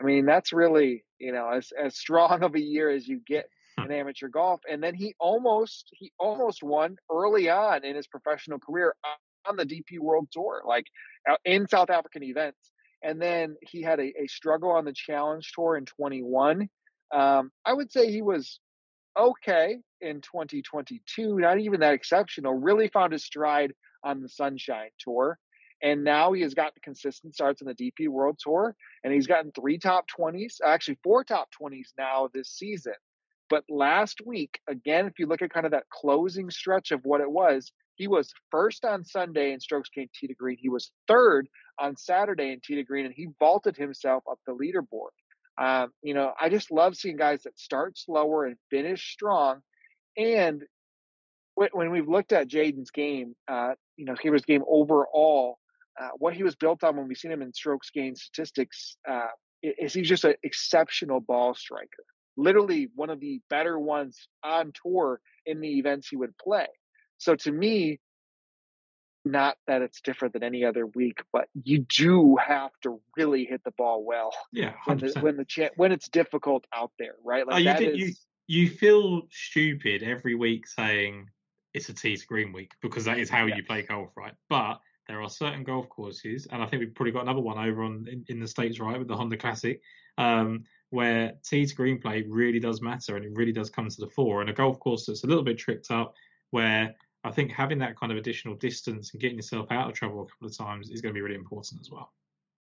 [0.00, 3.46] I mean, that's really you know as as strong of a year as you get
[3.78, 4.60] in amateur golf.
[4.70, 8.94] And then he almost he almost won early on in his professional career
[9.46, 10.86] on the DP World Tour, like
[11.44, 12.70] in South African events.
[13.02, 16.68] And then he had a, a struggle on the Challenge Tour in 21
[17.14, 18.58] um, I would say he was
[19.18, 22.54] okay in 2022, not even that exceptional.
[22.54, 25.38] Really found his stride on the Sunshine Tour.
[25.82, 29.52] And now he has gotten consistent starts on the DP World Tour, and he's gotten
[29.52, 32.94] three top 20s, actually four top 20s now this season.
[33.54, 37.20] But last week, again, if you look at kind of that closing stretch of what
[37.20, 40.56] it was, he was first on Sunday in strokes gained tee to green.
[40.58, 41.46] He was third
[41.78, 45.12] on Saturday in tee to green, and he vaulted himself up the leaderboard.
[45.56, 49.60] Um, you know, I just love seeing guys that start slower and finish strong.
[50.16, 50.64] And
[51.54, 55.58] when we've looked at Jayden's game, uh, you know, Schaper's game overall,
[55.96, 59.28] uh, what he was built on when we've seen him in strokes gained statistics uh,
[59.62, 62.02] is he's just an exceptional ball striker.
[62.36, 66.66] Literally one of the better ones on tour in the events he would play.
[67.18, 68.00] So to me,
[69.24, 73.62] not that it's different than any other week, but you do have to really hit
[73.64, 74.32] the ball well.
[74.52, 74.86] Yeah, 100%.
[74.86, 77.46] when the when the cha- when it's difficult out there, right?
[77.46, 77.98] Like oh, you, did, is...
[77.98, 78.14] you
[78.46, 81.30] you feel stupid every week saying
[81.72, 84.34] it's a tee to green week because that is how you play golf, right?
[84.50, 87.82] But there are certain golf courses, and I think we've probably got another one over
[87.82, 89.80] on in, in the states, right, with the Honda Classic,
[90.18, 90.64] um,
[90.94, 94.06] where tee to green play really does matter and it really does come to the
[94.06, 94.40] fore.
[94.40, 96.14] And a golf course that's a little bit tricked up,
[96.50, 100.22] where I think having that kind of additional distance and getting yourself out of trouble
[100.22, 102.12] a couple of times is going to be really important as well.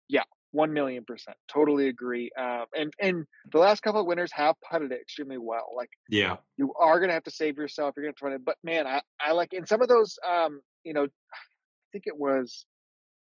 [0.09, 2.31] Yeah, one million percent, totally agree.
[2.39, 5.73] Um, and and the last couple of winners have putted it extremely well.
[5.75, 7.95] Like, yeah, you are going to have to save yourself.
[7.97, 10.61] You're going to run it, but man, I I like in some of those, um,
[10.85, 12.67] you know, I think it was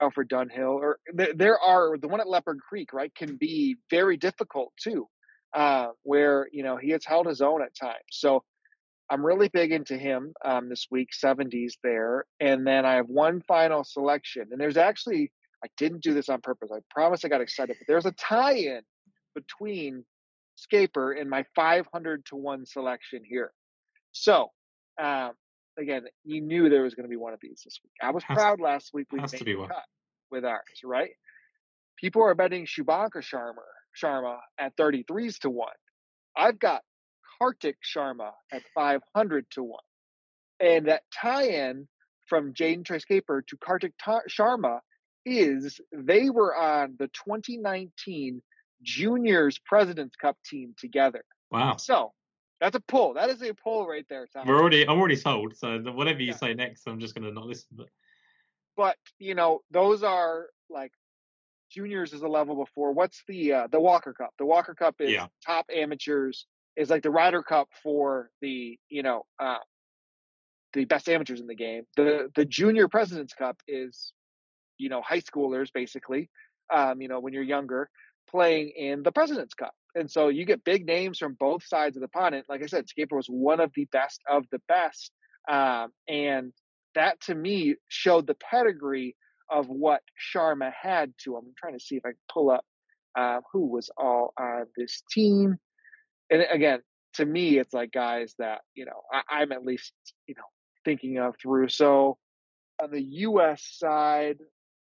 [0.02, 4.18] Alfred Dunhill, or there, there are the one at Leopard Creek, right, can be very
[4.18, 5.08] difficult too,
[5.54, 8.04] uh, where you know he has held his own at times.
[8.12, 8.44] So
[9.10, 12.26] I'm really big into him um, this week, 70s there.
[12.40, 14.50] And then I have one final selection.
[14.52, 15.32] And there's actually,
[15.64, 16.70] I didn't do this on purpose.
[16.74, 18.82] I promise I got excited, but there's a tie in
[19.34, 20.04] between
[20.58, 23.54] Schaper and my 500 to 1 selection here.
[24.12, 24.52] So,
[25.00, 25.32] um,
[25.78, 27.94] again, you knew there was going to be one of these this week.
[28.02, 29.86] I was proud last week we made the cut
[30.32, 31.12] with ours, right?
[31.98, 33.64] People are betting Shubhankar Sharma,
[34.02, 35.70] Sharma at 33s to 1.
[36.36, 36.82] I've got
[37.40, 39.80] Kartik Sharma at 500 to 1.
[40.60, 41.88] And that tie in
[42.28, 44.80] from Jayden Trey Schaper to Kartik Ta- Sharma
[45.26, 48.42] is they were on the 2019
[48.82, 51.24] Juniors President's Cup team together.
[51.52, 51.78] Wow.
[51.78, 52.12] So
[52.60, 53.14] that's a pull.
[53.14, 54.48] That is a pull right there, Tom.
[54.48, 55.56] We're already, I'm already sold.
[55.56, 56.36] So whatever you yeah.
[56.38, 57.68] say next, I'm just going to not listen.
[57.72, 57.88] But,
[58.76, 60.92] but you know, those are like
[61.70, 62.94] juniors is a level before.
[62.94, 64.34] What's the uh, the Walker Cup?
[64.38, 65.28] The Walker Cup is yeah.
[65.46, 69.58] top amateurs is like the Ryder Cup for the you know uh,
[70.74, 71.84] the best amateurs in the game.
[71.96, 74.14] The the Junior Presidents Cup is
[74.78, 76.30] you know high schoolers basically.
[76.74, 77.90] Um, you know when you're younger
[78.30, 82.02] playing in the Presidents Cup, and so you get big names from both sides of
[82.02, 82.36] the pond.
[82.36, 85.12] And like I said, Schaper was one of the best of the best,
[85.50, 86.54] um, and
[86.96, 89.16] that to me showed the pedigree
[89.50, 90.02] of what
[90.34, 91.44] Sharma had to him.
[91.46, 92.66] I'm trying to see if I can pull up
[93.18, 95.58] uh, who was all on this team
[96.30, 96.82] and again,
[97.16, 99.94] to me, it's like guys that you know I, am at least
[100.28, 100.44] you know
[100.86, 101.70] thinking of through.
[101.70, 102.18] So
[102.82, 103.64] on the U.S.
[103.78, 104.38] side,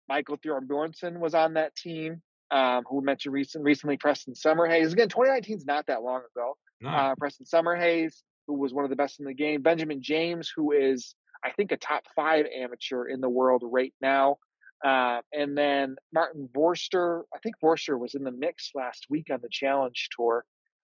[0.07, 2.21] Michael Thorbjornsen was on that team.
[2.51, 4.91] Um, who mentioned recent, recently Preston Summerhays.
[4.91, 6.57] Again, 2019 is not that long ago.
[6.81, 6.89] No.
[6.89, 9.61] Uh, Preston Summerhays, who was one of the best in the game.
[9.61, 14.37] Benjamin James, who is I think a top five amateur in the world right now.
[14.83, 19.39] Uh, and then Martin Vorster, I think Vorster was in the mix last week on
[19.41, 20.43] the Challenge Tour.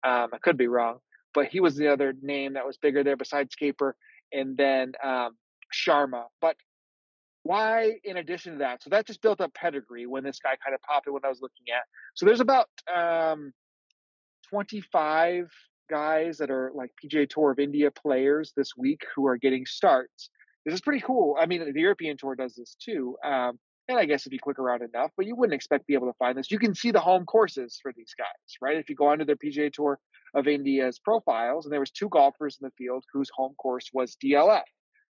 [0.03, 0.99] Um, I could be wrong,
[1.33, 3.93] but he was the other name that was bigger there besides Schaper.
[4.31, 5.35] And then um,
[5.73, 6.25] Sharma.
[6.39, 6.55] But
[7.43, 10.75] why, in addition to that, so that just built up pedigree when this guy kind
[10.75, 11.83] of popped in when I was looking at.
[12.15, 13.53] So there's about um,
[14.49, 15.49] 25
[15.89, 20.29] guys that are like PGA Tour of India players this week who are getting starts.
[20.65, 21.35] This is pretty cool.
[21.39, 23.17] I mean, the European Tour does this too.
[23.25, 25.95] Um, and I guess if you click around enough, but you wouldn't expect to be
[25.95, 26.51] able to find this.
[26.51, 28.77] You can see the home courses for these guys, right?
[28.77, 29.99] If you go onto their PGA Tour
[30.35, 34.15] of India's profiles, and there was two golfers in the field whose home course was
[34.23, 34.61] DLF.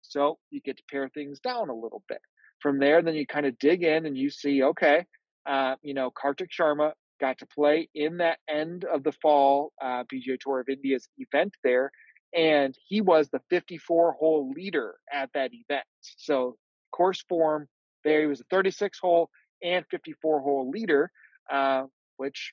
[0.03, 2.21] So you get to pare things down a little bit.
[2.61, 5.05] From there, then you kind of dig in and you see, okay,
[5.47, 10.05] uh, you know, Kartik Sharma got to play in that end of the fall uh,
[10.05, 11.91] PGA Tour of India's event there,
[12.37, 15.85] and he was the 54 hole leader at that event.
[16.01, 16.57] So
[16.93, 17.67] course form
[18.05, 19.31] there, he was a 36 hole
[19.63, 21.11] and 54 hole leader,
[21.51, 21.85] uh,
[22.17, 22.53] which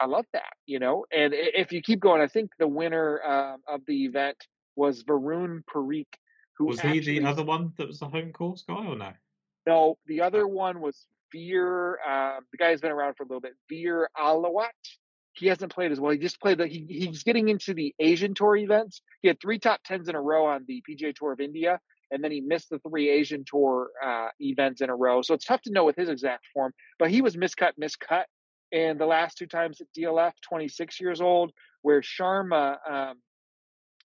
[0.00, 1.04] I love that, you know.
[1.14, 4.36] And if you keep going, I think the winner um, of the event
[4.74, 6.06] was Varun Parikh.
[6.58, 9.12] Who was he the other one that was the home course guy or no?
[9.66, 10.48] No, the other oh.
[10.48, 11.98] one was Veer.
[12.06, 13.54] Um, the guy's been around for a little bit.
[13.68, 14.68] Veer Ahlawat.
[15.32, 16.12] He hasn't played as well.
[16.12, 16.66] He just played the.
[16.66, 19.02] He, he's getting into the Asian Tour events.
[19.20, 21.78] He had three top tens in a row on the PGA Tour of India,
[22.10, 25.20] and then he missed the three Asian Tour uh, events in a row.
[25.20, 26.72] So it's tough to know with his exact form.
[26.98, 28.24] But he was miscut, miscut,
[28.72, 33.16] and the last two times at DLF, 26 years old, where Sharma um,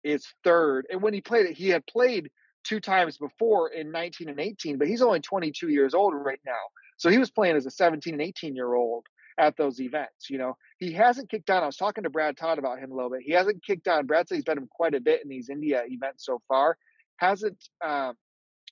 [0.08, 0.88] is third.
[0.89, 2.30] And when he played it, he had played
[2.63, 6.54] two times before in 19 and 18, but he's only 22 years old right now.
[6.98, 9.06] So he was playing as a 17 and 18 year old
[9.38, 10.30] at those events.
[10.30, 11.63] You know, he hasn't kicked on.
[11.63, 13.22] I was talking to Brad Todd about him a little bit.
[13.24, 14.06] He hasn't kicked on.
[14.06, 16.78] Brad said he's been quite a bit in these India events so far.
[17.17, 18.15] Hasn't, um,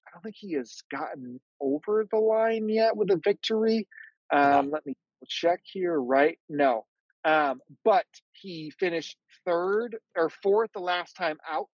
[0.07, 3.87] I don't think he has gotten over the line yet with a victory.
[4.31, 4.95] Um, let me
[5.27, 5.99] check here.
[5.99, 6.39] Right?
[6.49, 6.85] No.
[7.25, 11.69] Um, but he finished third or fourth the last time out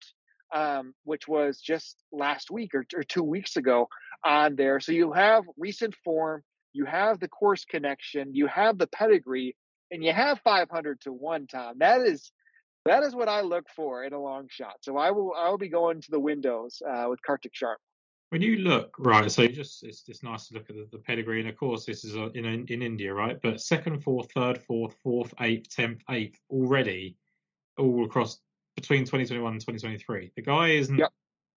[0.54, 3.88] um, which was just last week or, or two weeks ago
[4.24, 4.80] on there.
[4.80, 9.56] So you have recent form, you have the course connection, you have the pedigree,
[9.92, 11.48] and you have 500 to one.
[11.48, 12.32] Tom, that is
[12.86, 14.76] that is what I look for in a long shot.
[14.82, 17.76] So I will I will be going to the windows uh, with Kartik Sharma.
[18.30, 21.40] When you look right, so just it's it's nice to look at the, the pedigree,
[21.40, 23.40] and of course this is uh, in in India, right?
[23.42, 27.18] But second, fourth, third, fourth, fourth, eighth, tenth, eighth, already
[27.78, 28.40] all across
[28.76, 30.32] between 2021 and 2023.
[30.36, 31.12] The guy isn't yep.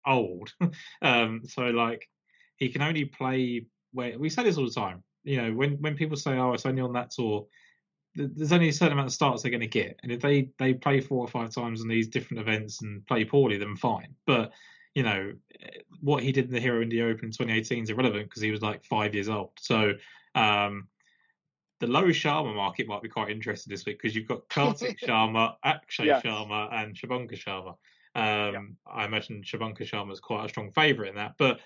[0.07, 0.53] old,
[1.01, 2.07] um, so like
[2.55, 5.03] he can only play where we say this all the time.
[5.23, 7.47] You know, when when people say, "Oh, it's only on that tour,"
[8.15, 10.73] there's only a certain amount of starts they're going to get, and if they they
[10.73, 14.15] play four or five times on these different events and play poorly, then fine.
[14.25, 14.53] But
[14.95, 15.33] you know
[16.01, 18.61] what he did in the Hero India Open in 2018 is irrelevant because he was
[18.61, 19.51] like five years old.
[19.59, 19.93] So
[20.35, 20.87] um,
[21.79, 25.55] the Low Sharma market might be quite interesting this week because you've got Kartik Sharma,
[25.63, 26.23] Akshay yes.
[26.23, 27.75] Sharma, and Shubhankar Sharma.
[28.13, 31.59] Um, I imagine Shubhankar Sharma is quite a strong favourite in that, but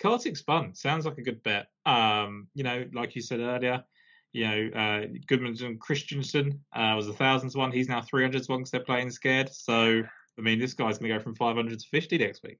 [0.00, 0.74] Kartik's fun.
[0.74, 1.68] Sounds like a good bet.
[1.84, 3.84] Um, you know, like you said earlier,
[4.32, 7.72] you know, uh, Gudmundsson Christensen uh, was a thousands one.
[7.72, 9.52] He's now 300s one because they're playing scared.
[9.52, 10.02] So,
[10.38, 12.58] I mean, this guy's going to go from 500 to 50 next week.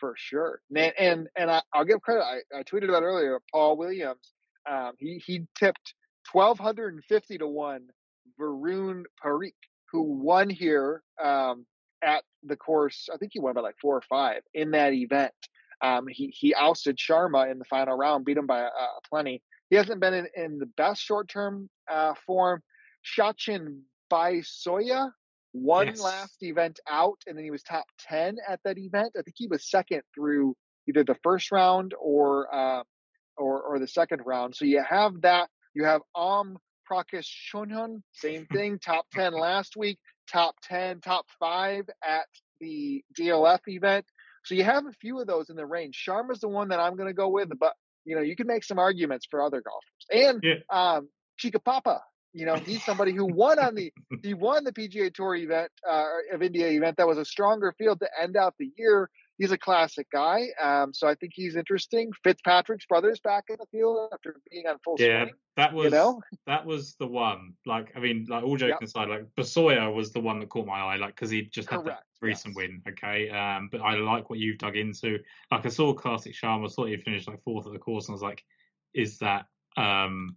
[0.00, 0.62] For sure.
[0.74, 2.24] And and, and I, will give credit.
[2.24, 3.40] I, I tweeted about earlier.
[3.52, 4.32] Paul Williams.
[4.68, 5.94] Um, he he tipped
[6.32, 7.86] 1250 to 1
[8.40, 9.52] Varun Parikh,
[9.92, 11.66] who won here um,
[12.02, 13.08] at the course.
[13.12, 15.32] I think he won by like four or five in that event.
[15.82, 18.68] Um, he, he ousted Sharma in the final round, beat him by uh,
[19.08, 19.42] plenty.
[19.70, 22.62] He hasn't been in, in the best short term uh, form.
[23.16, 23.80] Sachin
[24.12, 25.10] Baisoya
[25.52, 26.00] won yes.
[26.00, 29.14] last event out, and then he was top 10 at that event.
[29.18, 30.54] I think he was second through
[30.88, 32.82] either the first round or uh,
[33.36, 34.54] or, or the second round.
[34.54, 36.58] So you have that you have Om
[36.90, 39.98] Prakash Chauhan, same thing, top 10 last week,
[40.30, 42.26] top 10, top five at
[42.60, 44.04] the DLF event.
[44.44, 46.02] So you have a few of those in the range.
[46.06, 47.74] Sharma's the one that I'm going to go with, but
[48.04, 50.06] you know, you can make some arguments for other golfers.
[50.10, 50.54] And yeah.
[50.70, 51.08] um,
[51.40, 52.00] Chikkarangappa,
[52.32, 56.04] you know, he's somebody who won on the he won the PGA Tour event uh,
[56.32, 59.10] of India event that was a stronger field to end out the year
[59.40, 60.48] he's a classic guy.
[60.62, 62.12] Um, so I think he's interesting.
[62.22, 65.34] Fitzpatrick's brother's back in the field after being on full yeah, swing.
[65.56, 66.20] that was you know?
[66.46, 67.54] that was the one.
[67.66, 68.88] Like I mean, like all joking yep.
[68.88, 71.88] aside, like Baisoya was the one that caught my eye, like because he just Correct.
[71.88, 72.68] had that recent yes.
[72.68, 72.82] win.
[72.90, 75.18] Okay, um, but I like what you've dug into.
[75.50, 78.12] Like I saw Kartik Sharma, I thought he finished like fourth at the course, and
[78.12, 78.44] I was like,
[78.94, 80.36] is that um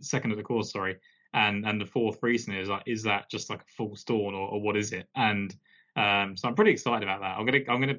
[0.00, 0.72] second at the course?
[0.72, 0.96] Sorry.
[1.32, 4.48] And and the fourth reason is like, is that just like a full storm or,
[4.48, 5.06] or what is it?
[5.14, 5.54] And
[5.96, 7.38] um, so I'm pretty excited about that.
[7.38, 7.98] I'm gonna I'm gonna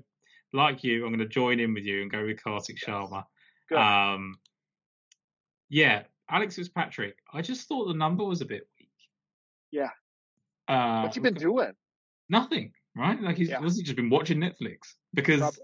[0.54, 2.86] like you, I'm going to join in with you and go with Kartik Yes.
[2.86, 3.24] Sharma.
[3.70, 3.78] Good.
[3.78, 4.36] Um,
[5.70, 7.16] yeah, Alex Fitzpatrick.
[7.34, 8.90] I just thought the number was a bit weak.
[9.72, 9.92] Yeah.
[10.68, 11.72] Uh, What's he been doing?
[12.30, 13.22] Nothing, right?
[13.22, 13.60] Like he's Yeah.
[13.60, 15.58] was he just been watching Netflix because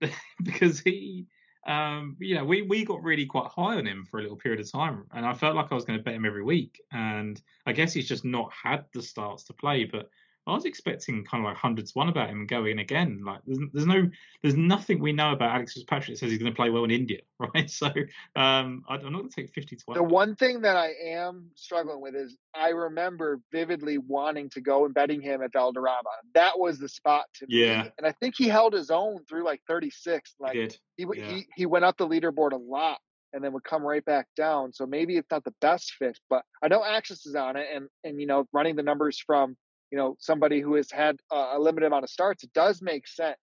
[0.42, 1.26] because he
[1.68, 4.58] um you know we we got really quite high on him for a little period
[4.58, 7.40] of time and I felt like I was going to bet him every week and
[7.66, 10.08] I guess he's just not had the starts to play but
[10.48, 13.58] I was expecting kind of like hundred to one about him going again like there's,
[13.72, 14.08] there's no
[14.42, 16.90] there's nothing we know about Alex Fitzpatrick that says he's going to play well in
[16.90, 17.20] India
[17.54, 17.86] right so
[18.34, 21.50] um I, I'm not going to take 50 to The one thing that I am
[21.54, 26.08] struggling with is I remember vividly wanting to go and betting him at Valderrama.
[26.34, 27.64] That was the spot to me.
[27.64, 27.88] Yeah.
[27.98, 30.34] And I think he held his own through like 36.
[30.40, 31.24] Like he did he, yeah.
[31.28, 32.98] he he went up the leaderboard a lot
[33.32, 34.72] and then would come right back down.
[34.72, 37.88] So maybe it's not the best fit, but I know Access is on it, and
[38.04, 39.56] and you know running the numbers from
[39.90, 43.38] you know somebody who has had a, limited amount of starts, it does make sense.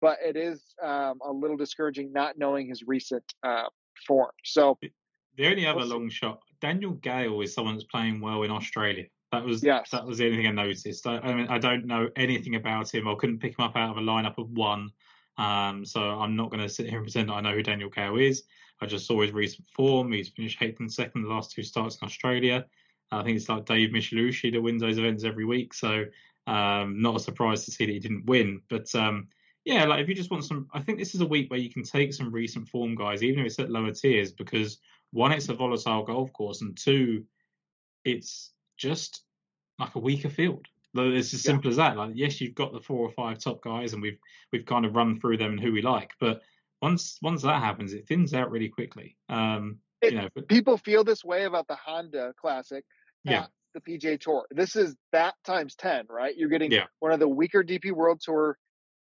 [0.00, 3.64] But it is um, a little discouraging not knowing his recent uh,
[4.06, 4.30] form.
[4.44, 4.78] So
[5.36, 9.04] The only other long shot, Daniel Gale is someone that's playing well in Australia.
[9.32, 9.90] That was Yes.
[9.90, 11.06] that was the only thing I noticed.
[11.06, 13.08] I, I mean, I don't know anything about him.
[13.08, 14.90] I couldn't pick him up out of a lineup of one.
[15.38, 17.90] Um, so I'm not going to sit here and pretend that I know who Daniel
[17.90, 18.44] Gale is.
[18.80, 20.12] I just saw his recent form.
[20.12, 22.66] He's finished eighth and second the last two starts in Australia.
[23.12, 25.74] I think it's like Dave Micheluzzi that wins those events every week.
[25.74, 26.04] So
[26.46, 28.62] um, not a surprise to see that he didn't win.
[28.68, 29.28] But um,
[29.64, 31.70] yeah, like if you just want some, I think this is a week where you
[31.70, 34.78] can take some recent form guys, even if it's at lower tiers, because
[35.12, 37.24] one, it's a volatile golf course, and two,
[38.04, 39.22] it's just
[39.78, 40.66] like a weaker field.
[40.94, 41.50] It's as Yeah.
[41.50, 41.96] simple as that.
[41.96, 44.18] Like, yes, you've got the four or five top guys, and we've
[44.52, 46.42] we've kind of run through them and who we like, but
[46.80, 49.16] once once that happens, it thins out really quickly.
[49.28, 52.84] Um, It- you know, but, people feel this way about the Honda Classic
[53.24, 54.46] yeah, at the PGA Tour.
[54.50, 56.36] This is that times 10, right?
[56.36, 56.86] You're getting Yeah.
[57.00, 58.58] one of the weaker DP World Tour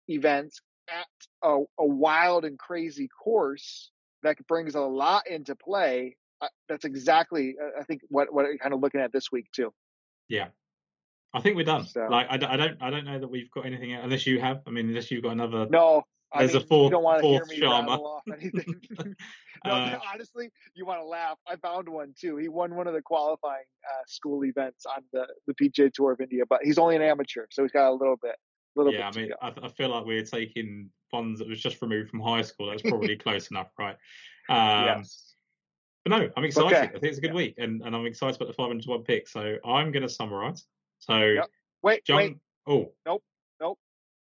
[0.08, 1.08] events at
[1.44, 3.92] a, a wild and crazy course
[4.24, 6.18] that brings a lot into play.
[6.42, 9.52] Uh, that's exactly, uh, I think, what what I'm kind of looking at this week
[9.52, 9.74] too.
[10.28, 10.50] yeah.
[11.34, 11.86] I think we're done.
[11.86, 14.62] So- Like, I don't I don't know that we've got anything else, unless you have.
[14.68, 15.66] I mean, unless you've got another.
[15.70, 16.04] No,
[16.34, 17.98] I There's a mean, fourth- you don't want to hear me Sharma.
[18.00, 18.82] off anything.
[19.66, 21.38] no, Uh, honestly, you want to laugh.
[21.48, 22.38] I found one too.
[22.38, 26.22] He won one of the qualifying uh, school events on the the PGA Tour of
[26.22, 28.36] India, but he's only an amateur, so he's got a little bit,
[28.76, 29.32] little yeah, I bit to mean.
[29.42, 32.70] I, I feel like we're taking ones that was just removed from high school.
[32.70, 33.98] That's probably close enough, right?
[34.50, 35.36] Um, yes.
[36.06, 36.76] But no, I'm excited.
[36.76, 36.86] Okay.
[36.88, 37.36] I think it's a good Yeah.
[37.36, 39.28] week, and, and I'm excited about the 500 to 1 pick.
[39.28, 40.66] So I'm going to summarise.
[41.00, 41.50] So, Yep.
[41.84, 42.18] Wait, John.
[42.18, 43.22] wait, Oh,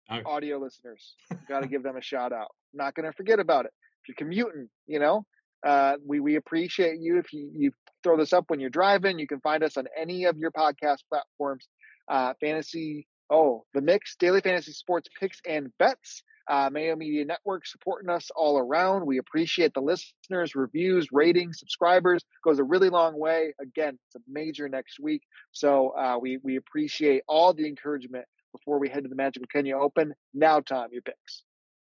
[0.10, 1.16] audio listeners,
[1.48, 2.50] got to give them a shout out.
[2.74, 3.72] Not going to forget about it.
[4.04, 5.26] If you're commuting, you know,
[5.66, 7.72] uh, we we appreciate you if you you
[8.04, 9.20] throw this up when you're driving.
[9.20, 11.68] You can find us on any of your podcast platforms.
[12.08, 16.24] Uh, fantasy, oh, the mix, daily fantasy sports picks and bets.
[16.50, 19.06] Uh, Mayo Media Network supporting us all around.
[19.06, 22.24] We appreciate the listeners, reviews, ratings, subscribers.
[22.44, 23.54] Goes a really long way.
[23.62, 25.22] Again, it's a major next week.
[25.52, 29.78] So uh, we we appreciate all the encouragement before we head to the Magical Kenya
[29.78, 30.14] Open.
[30.34, 31.44] Now, Tom, your picks.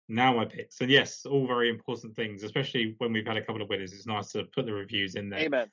[0.08, 0.80] now my picks.
[0.80, 3.92] And yes, all very important things, especially when we've had a couple of winners.
[3.92, 5.40] It's nice to put the reviews in there.
[5.40, 5.70] Amen.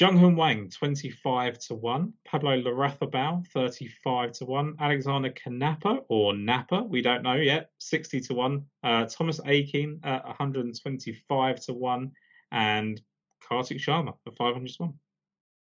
[0.00, 2.12] Jeunghun Wang, 25 to 1.
[2.24, 4.76] Pablo Larrazábal, 35 to 1.
[4.80, 8.64] Alexander Knappe, or Napa, we don't know yet, 60 to 1.
[8.82, 12.12] Uh, Thomas Aiken at 125 to 1.
[12.52, 13.00] And
[13.46, 14.94] Kartik Sharma at 500 to 1.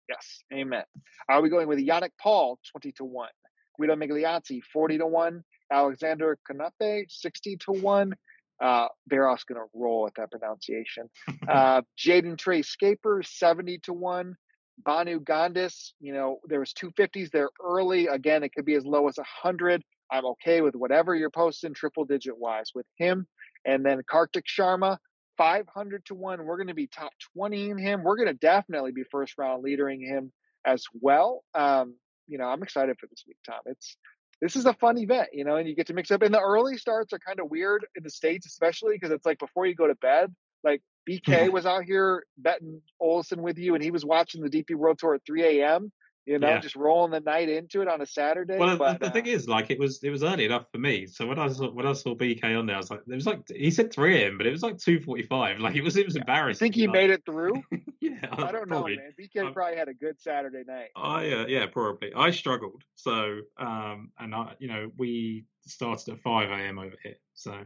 [0.09, 0.85] Yes, amen.
[1.28, 3.28] Are we going with Yannik Paul, 20 to 1?
[3.78, 5.44] Guido Migliozzi, 40 to 1.
[5.72, 8.14] Alexander Knappe, 60 to 1.
[8.62, 11.08] Uh, Barros going to roll at that pronunciation.
[11.48, 14.34] Uh, Jayden Trey Schaper, 70 to 1.
[14.86, 18.06] Manu Gandas, you know, there was 250s there early.
[18.06, 19.82] Again, it could be as low as 100.
[20.10, 23.26] I'm okay with whatever you're posting triple digit wise with him.
[23.64, 24.96] And then Kartik Sharma,
[25.36, 26.44] 500 to 1.
[26.44, 28.02] We're going to be top 20 in him.
[28.02, 30.32] We're going to definitely be first round leadering him
[30.66, 31.44] as well.
[31.54, 31.94] Um,
[32.26, 33.60] you know, I'm excited for this week, Tom.
[33.66, 33.96] It's
[34.40, 36.22] this is a fun event, you know, and you get to mix up.
[36.22, 39.38] And the early starts are kind of weird in the states, especially because it's like
[39.38, 40.34] before you go to bed.
[40.62, 41.52] Like BK mm-hmm.
[41.52, 45.14] was out here betting Olesen with you, and he was watching the DP World Tour
[45.14, 45.92] at 3 a.m.
[46.26, 46.60] You know, Yeah.
[46.60, 48.56] just rolling the night into it on a Saturday.
[48.56, 50.78] Well, the- but, the, uh, thing is, like, it was it was early enough for
[50.78, 51.06] me.
[51.06, 53.26] So when I saw when I saw BK on there, I was like, it was
[53.26, 55.58] like he said 3 a.m., but it was like 2:45.
[55.60, 56.64] Like it was it was I embarrassing.
[56.64, 57.62] think he like, made it through.
[58.00, 58.96] Yeah, I don't probably.
[58.96, 59.12] know, man.
[59.18, 60.90] BK Um, probably had a good Saturday night.
[60.94, 62.12] I uh, yeah, probably.
[62.14, 62.82] I struggled.
[62.96, 66.78] So um, and I you know we started at 5 a.m.
[66.78, 67.16] over here.
[67.34, 67.64] So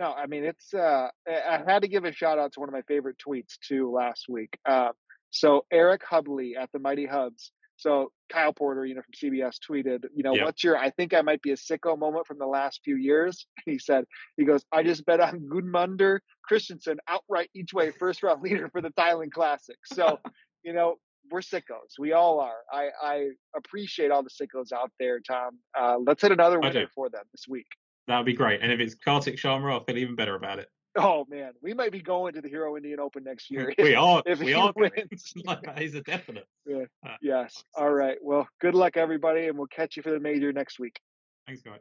[0.00, 0.72] No, I mean it's.
[0.74, 3.58] Uh, I I had to give a shout out to one of my favorite tweets
[3.66, 4.58] too last week.
[4.66, 4.92] Uh,
[5.30, 10.04] so Eric Hubley at the Mighty Hubs So Kyle Porter, you know, from CBS tweeted,
[10.14, 10.44] you know, Yeah.
[10.44, 13.46] what's your I think I might be a sicko moment from the last few years?
[13.66, 14.04] He said,
[14.36, 18.80] he goes, I just bet on Gudmundur Christensen outright each way first round leader for
[18.80, 19.76] the Thailand Classic.
[19.84, 20.18] So,
[20.64, 20.96] you know,
[21.30, 21.98] we're sickos.
[21.98, 22.58] We all are.
[22.72, 25.58] I, I appreciate all the sickos out there, Tom.
[25.78, 27.66] Uh, let's hit another winner for them this week.
[28.08, 28.60] That would be great.
[28.60, 30.68] And if it's Kartik Sharma, I'll feel even better about it.
[30.96, 33.72] Oh man, we might be going to the Hero Indian Open next year.
[33.78, 34.22] we are.
[34.26, 34.72] if we he are.
[34.76, 35.32] wins.
[35.78, 36.46] is a definite.
[36.66, 36.84] Yeah.
[37.04, 37.64] Uh, Yes.
[37.74, 38.18] All right.
[38.22, 41.00] Well, good luck, everybody, and we'll catch you for the major next week.
[41.46, 41.80] Thanks, guys.